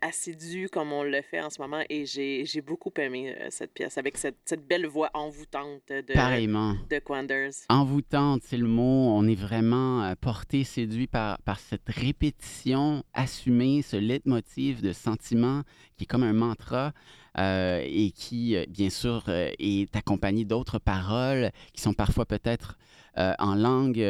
assidue 0.00 0.68
comme 0.68 0.92
on 0.92 1.02
le 1.02 1.20
fait 1.22 1.40
en 1.40 1.50
ce 1.50 1.60
moment. 1.60 1.82
Et 1.90 2.06
j'ai 2.06 2.60
beaucoup 2.60 2.92
aimé 2.98 3.36
cette 3.50 3.72
pièce 3.72 3.98
avec 3.98 4.16
cette, 4.16 4.38
cette 4.44 4.66
belle 4.66 4.86
voix 4.86 5.10
envoûtante 5.12 5.82
de, 5.88 6.12
Pareillement. 6.14 6.76
de 6.88 6.98
Quanders. 7.00 7.52
Envoûtante, 7.68 8.42
c'est 8.44 8.56
le 8.56 8.68
mot. 8.68 9.10
On 9.16 9.26
est 9.26 9.38
vraiment 9.38 10.14
porté, 10.20 10.62
séduit 10.62 11.08
par, 11.08 11.38
par 11.42 11.58
cette 11.58 11.88
répétition 11.88 13.02
assumée, 13.12 13.82
ce 13.82 13.96
leitmotiv 13.96 14.82
de 14.82 14.92
sentiment 14.92 15.62
qui 15.96 16.04
est 16.04 16.06
comme 16.06 16.22
un 16.22 16.32
mantra 16.32 16.92
euh, 17.38 17.82
et 17.84 18.10
qui, 18.12 18.56
euh, 18.56 18.64
bien 18.68 18.90
sûr, 18.90 19.24
euh, 19.28 19.50
est 19.58 19.94
accompagné 19.94 20.44
d'autres 20.44 20.78
paroles 20.78 21.50
qui 21.72 21.82
sont 21.82 21.94
parfois 21.94 22.26
peut-être 22.26 22.78
en 23.38 23.54
langue 23.54 24.04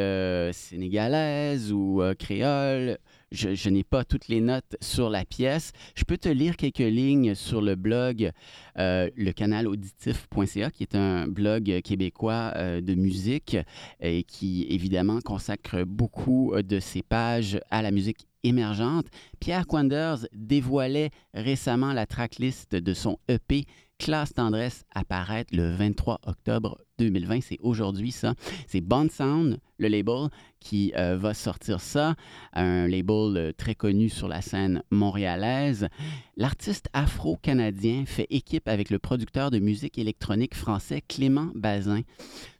sénégalaise 0.51 1.71
ou 1.71 2.01
créole. 2.19 2.97
Je, 3.31 3.69
n'ai 3.69 3.85
pas 3.85 4.03
toutes 4.03 4.27
les 4.27 4.41
notes 4.41 4.75
sur 4.81 5.09
la 5.09 5.23
pièce. 5.23 5.71
Je 5.95 6.03
peux 6.03 6.17
te 6.17 6.27
lire 6.27 6.57
quelques 6.57 6.79
lignes 6.79 7.33
sur 7.33 7.61
le 7.61 7.75
blog 7.75 8.31
euh, 8.77 9.09
le 9.15 9.31
canal 9.31 9.65
auditif.ca, 9.67 10.71
qui 10.71 10.83
est 10.83 10.93
un 10.93 11.25
blog 11.25 11.79
québécois 11.85 12.51
de 12.81 12.95
musique 12.95 13.55
et 14.01 14.23
qui, 14.23 14.67
évidemment, 14.69 15.21
consacre 15.21 15.85
beaucoup 15.85 16.53
de 16.61 16.81
ses 16.81 17.01
pages 17.01 17.61
à 17.69 17.81
la 17.81 17.91
musique 17.91 18.26
émergente. 18.43 19.07
Pierre 19.39 19.67
Quanders 19.67 20.27
dévoilait 20.33 21.11
récemment 21.33 21.93
la 21.93 22.05
tracklist 22.05 22.75
de 22.75 22.93
son 22.93 23.17
EP 23.27 23.65
Classe 23.99 24.33
Tendresse 24.33 24.85
apparaître 24.93 25.55
le 25.55 25.71
23 25.71 26.19
octobre 26.27 26.77
2020. 26.99 27.41
C'est 27.41 27.57
aujourd'hui 27.61 28.11
ça. 28.11 28.35
C'est 28.67 28.81
Bond 28.81 29.07
Sound, 29.09 29.59
le 29.79 29.87
label, 29.87 30.29
qui 30.59 30.93
euh, 30.95 31.17
va 31.17 31.33
sortir 31.33 31.81
ça. 31.81 32.15
Un 32.53 32.87
label 32.87 33.37
euh, 33.37 33.51
très 33.57 33.75
connu 33.75 34.09
sur 34.09 34.27
la 34.27 34.41
scène 34.41 34.83
montréalaise. 34.91 35.87
L'artiste 36.35 36.89
afro-canadien 36.93 38.05
fait 38.05 38.27
équipe 38.29 38.67
avec 38.67 38.89
le 38.89 38.99
producteur 38.99 39.49
de 39.49 39.59
musique 39.59 39.97
électronique 39.97 40.55
français 40.55 41.01
Clément 41.07 41.49
Bazin. 41.55 42.01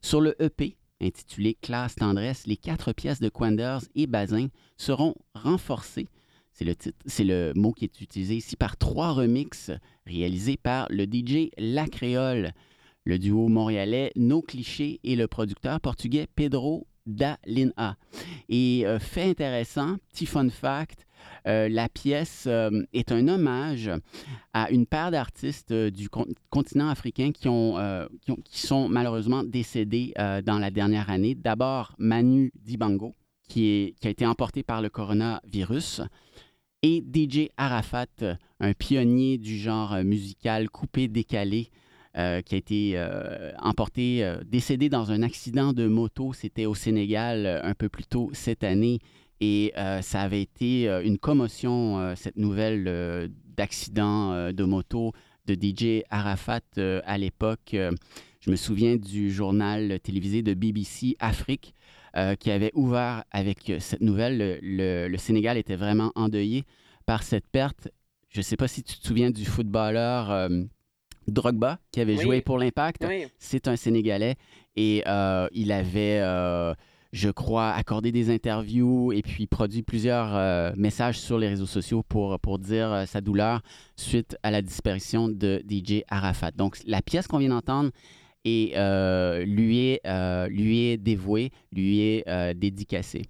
Sur 0.02 0.22
le 0.22 0.42
EP, 0.42 0.76
intitulé 1.02 1.56
Classe 1.62 1.96
Tendresse, 1.96 2.48
les 2.48 2.58
quatre 2.58 2.94
pièces 2.94 3.20
de 3.20 3.30
Quanders 3.30 3.82
et 3.96 4.08
Bazin 4.08 4.48
seront 4.78 5.16
renforcées. 5.34 6.08
C'est 6.52 6.66
le, 6.66 6.76
titre, 6.76 6.98
c'est 7.06 7.24
le 7.24 7.54
mot 7.56 7.72
qui 7.72 7.86
est 7.86 8.02
utilisé 8.02 8.36
ici 8.38 8.56
par 8.56 8.78
trois 8.78 9.12
remixes 9.12 9.72
réalisés 10.06 10.58
par 10.58 10.88
le 10.90 11.06
DJ 11.06 11.50
La 11.58 11.88
Créole, 11.88 12.52
le 13.04 13.20
duo 13.20 13.48
montréalais 13.48 14.12
No 14.16 14.42
Cliché 14.42 15.00
et 15.04 15.16
le 15.16 15.28
producteur 15.28 15.80
portugais 15.80 16.28
Pedro 16.36 16.88
da 17.06 17.38
Lina. 17.46 17.98
Et 18.50 18.86
euh, 18.86 19.00
fait 19.00 19.30
intéressant, 19.30 19.98
petit 20.10 20.26
fun 20.26 20.50
fact, 20.50 21.07
euh, 21.48 21.70
la 21.70 21.90
pièce 21.90 22.46
euh, 22.48 22.84
est 22.94 23.12
un 23.12 23.28
hommage 23.28 23.90
à 24.54 24.70
une 24.72 24.86
paire 24.86 25.12
d'artistes 25.12 25.72
euh, 25.72 25.90
du 25.90 26.10
con- 26.10 26.26
continent 26.50 26.90
africain 26.90 27.32
qui, 27.32 27.48
ont, 27.48 27.76
sont 28.50 28.90
malheureusement 28.90 29.44
décédés 29.44 30.14
dans 30.46 30.60
la 30.60 30.72
dernière 30.72 31.10
année. 31.10 31.36
D'abord, 31.36 31.94
Manu 31.98 32.52
Dibango, 32.60 33.16
qui, 33.48 33.96
qui 34.00 34.08
a 34.08 34.10
été 34.10 34.26
emporté 34.26 34.64
par 34.64 34.82
le 34.82 34.90
coronavirus, 34.90 36.02
et 36.84 37.04
DJ 37.04 37.50
Arafat, 37.58 38.06
un 38.60 38.74
pionnier 38.74 39.38
du 39.38 39.58
genre 39.58 39.96
musical 40.04 40.70
coupé-décalé, 40.70 41.70
euh, 42.18 42.42
qui 42.42 42.56
a 42.56 42.58
été 42.58 43.08
emporté, 43.60 44.36
décédé 44.46 44.90
dans 44.90 45.12
un 45.12 45.22
accident 45.24 45.74
de 45.74 45.88
moto. 45.88 46.34
C'était 46.34 46.66
au 46.66 46.76
Sénégal 46.76 47.62
un 47.64 47.74
peu 47.74 47.90
plus 47.90 48.06
tôt 48.06 48.30
cette 48.34 48.64
année. 48.64 49.00
Et 49.40 49.72
euh, 49.78 50.02
ça 50.02 50.22
avait 50.22 50.42
été 50.42 50.90
euh, 50.90 51.04
une 51.04 51.18
commotion, 51.18 52.00
euh, 52.00 52.16
cette 52.16 52.38
nouvelle 52.38 53.30
d'accident 53.56 54.52
de 54.52 54.64
moto 54.64 55.14
de 55.46 55.54
DJ 55.56 56.04
Arafat 56.10 56.62
à 57.06 57.18
l'époque. 57.18 57.76
Je 58.40 58.52
me 58.52 58.56
souviens 58.56 58.96
du 58.98 59.32
journal 59.32 60.00
télévisé 60.02 60.42
de 60.44 60.54
BBC 60.54 61.16
Afrique 61.20 61.74
qui 62.40 62.52
avait 62.52 62.72
ouvert 62.76 63.24
avec 63.32 63.72
cette 63.80 64.02
nouvelle. 64.02 64.38
Le, 64.38 64.60
le- 64.62 65.08
le 65.08 65.18
Sénégal 65.18 65.58
était 65.58 65.76
vraiment 65.76 66.12
endeuillé 66.16 66.64
par 67.06 67.24
cette 67.24 67.48
perte. 67.48 67.90
Je 68.30 68.40
ne 68.40 68.44
sais 68.44 68.58
pas 68.58 68.68
si 68.68 68.84
tu 68.84 68.98
te 69.00 69.08
souviens 69.08 69.32
du 69.32 69.46
footballeur 69.46 70.50
Drogba 71.28 71.80
qui 71.92 72.00
avait 72.02 72.18
Oui. 72.18 72.22
joué 72.24 72.42
pour 72.42 72.58
l'Impact. 72.60 73.04
Oui. 73.08 73.26
C'est 73.40 73.68
un 73.68 73.76
Sénégalais 73.76 74.36
et 74.76 75.04
il 75.54 75.72
avait, 75.72 76.22
je 77.18 77.30
crois, 77.30 77.72
accordé 77.72 78.12
des 78.12 78.30
interviews 78.30 79.12
et 79.12 79.24
puis 79.24 79.48
produit 79.48 79.82
plusieurs 79.82 80.36
euh, 80.36 80.72
messages 80.78 81.20
sur 81.20 81.40
les 81.40 81.48
réseaux 81.48 81.66
sociaux 81.66 82.04
pour, 82.08 82.40
pour 82.40 82.60
dire 82.60 82.94
euh, 82.94 83.06
sa 83.06 83.22
douleur 83.22 83.62
suite 83.96 84.38
à 84.44 84.52
la 84.52 84.62
disparition 84.62 85.28
de 85.28 85.64
DJ 85.68 86.04
Arafat. 86.10 86.52
Donc, 86.52 86.78
la 86.86 87.02
pièce 87.02 87.28
qu'on 87.28 87.40
vient 87.40 87.50
d'entendre 87.50 87.90
euh, 88.48 89.44
lui, 89.44 89.80
est, 89.80 90.50
lui 90.50 90.86
est 90.86 90.98
dévouée, 90.98 91.52
lui 91.74 92.00
est 92.00 92.54
dédicacée. 92.54 93.24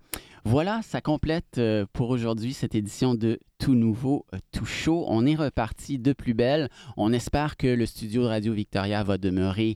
Voilà, 0.43 0.81
ça 0.83 1.01
complète 1.01 1.59
pour 1.91 2.11
aujourd'hui 2.11 2.53
cette 2.53 2.75
édition 2.75 3.15
de 3.15 3.39
Tout 3.57 3.73
Nouveau, 3.73 4.25
Tout 4.51 4.65
Chaud. 4.65 5.05
On 5.07 5.25
est 5.25 5.35
reparti 5.35 5.97
de 5.97 6.13
plus 6.13 6.35
belle. 6.35 6.69
On 6.97 7.13
espère 7.13 7.57
que 7.57 7.67
le 7.67 7.85
studio 7.87 8.21
de 8.21 8.27
Radio 8.27 8.53
Victoria 8.53 9.03
va 9.03 9.17
demeurer 9.17 9.75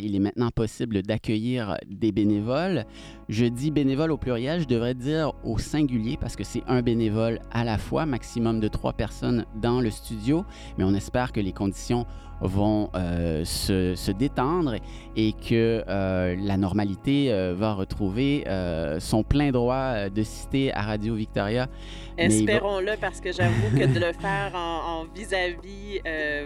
Il 0.00 0.16
est 0.16 0.18
maintenant 0.18 0.50
possible 0.50 1.02
d'accueillir 1.02 1.76
des 1.86 2.10
bénévoles. 2.10 2.84
Je 3.28 3.44
dis 3.44 3.70
bénévoles 3.70 4.10
au 4.10 4.16
pluriel, 4.16 4.60
je 4.60 4.66
devrais 4.66 4.94
dire 4.94 5.32
au 5.44 5.58
singulier 5.58 6.16
parce 6.20 6.34
que 6.34 6.42
c'est 6.42 6.64
un 6.66 6.82
bénévole 6.82 7.38
à 7.52 7.62
la 7.62 7.78
fois, 7.78 8.04
maximum 8.04 8.58
de 8.58 8.66
trois 8.66 8.94
personnes 8.94 9.46
dans 9.60 9.80
le 9.80 9.90
studio. 9.90 10.44
Mais 10.76 10.82
on 10.82 10.92
espère 10.92 11.30
que 11.30 11.38
les 11.38 11.52
conditions 11.52 12.04
vont 12.40 12.90
euh, 12.94 13.44
se, 13.44 13.94
se 13.94 14.12
détendre 14.12 14.74
et 15.16 15.32
que 15.32 15.82
euh, 15.88 16.36
la 16.40 16.56
normalité 16.56 17.32
euh, 17.32 17.54
va 17.56 17.74
retrouver 17.74 18.44
son 19.00 19.22
plein 19.22 19.50
droit 19.50 20.08
de 20.08 20.22
citer 20.22 20.72
à 20.72 20.82
Radio 20.82 21.14
Victoria. 21.14 21.66
Va- 21.66 22.24
Espérons-le 22.24 22.96
parce 23.00 23.20
que 23.20 23.32
j'avoue 23.32 23.70
que 23.78 23.86
de 23.86 24.00
le 24.00 24.12
faire 24.12 24.52
en, 24.54 25.04
vis-à-vis 25.14 26.00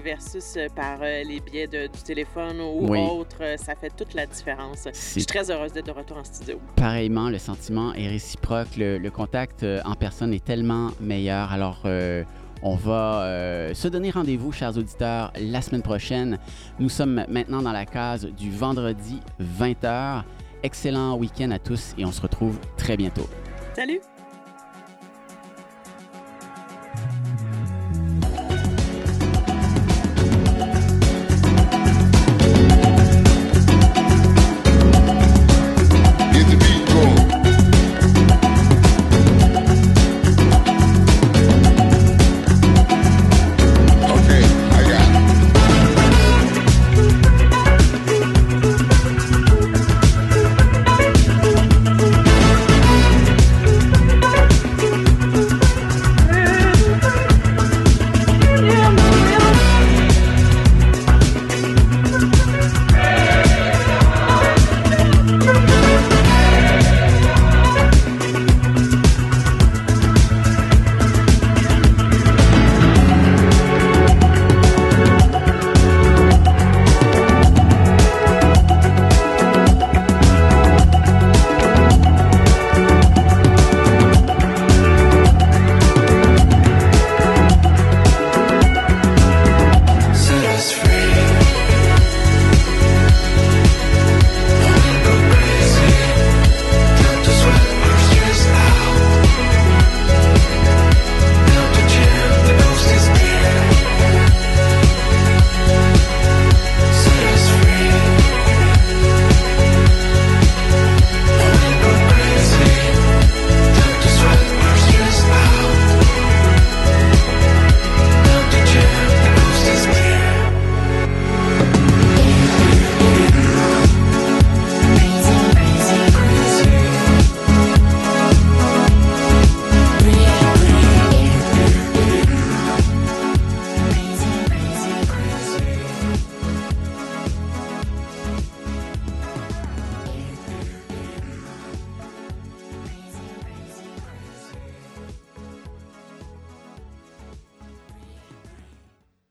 versus 0.05 0.59
par 0.77 0.99
les 1.01 1.41
biais 1.41 1.67
de- 1.67 1.87
du 1.87 2.03
téléphone 2.05 2.61
ou 2.61 2.89
Oui. 2.91 2.99
autre, 3.01 3.43
ça 3.57 3.75
fait 3.75 3.91
toute 3.97 4.15
la 4.15 4.27
différence. 4.27 4.87
Je 4.93 4.99
suis 4.99 5.27
très 5.27 5.51
heureuse 5.51 5.73
d'être 5.73 5.87
de 5.87 5.91
retour 5.93 6.19
en 6.19 6.25
studio. 6.25 6.59
pareillement, 6.77 7.29
le 7.31 7.39
sentiment 7.39 7.93
est 7.95 8.09
réciproque. 8.09 8.77
Le, 8.77 8.99
le 8.99 9.11
contact 9.11 9.65
en 9.85 9.95
personne 9.95 10.33
est 10.35 10.45
tellement 10.45 10.91
meilleur. 11.01 11.53
Alors, 11.53 11.81
on 12.63 12.75
va 12.75 13.23
euh, 13.23 13.75
se 13.75 13.89
donner 13.89 14.11
rendez-vous, 14.11 14.53
chers 14.53 14.77
auditeurs, 14.77 15.33
la 15.41 15.61
semaine 15.61 15.83
prochaine. 15.83 16.39
Nous 16.79 16.89
sommes 16.89 17.25
maintenant 17.29 17.63
dans 17.63 17.73
la 17.73 17.87
case 17.87 18.27
du 18.27 18.51
vendredi 18.51 19.21
20h. 19.41 20.23
Excellent 20.63 21.17
week-end 21.17 21.51
à 21.51 21.59
tous 21.59 21.95
et 21.99 22.05
on 22.05 22.13
se 22.13 22.21
retrouve 22.21 22.59
très 22.77 22.97
bientôt. 22.97 23.29
Salut! 23.75 24.01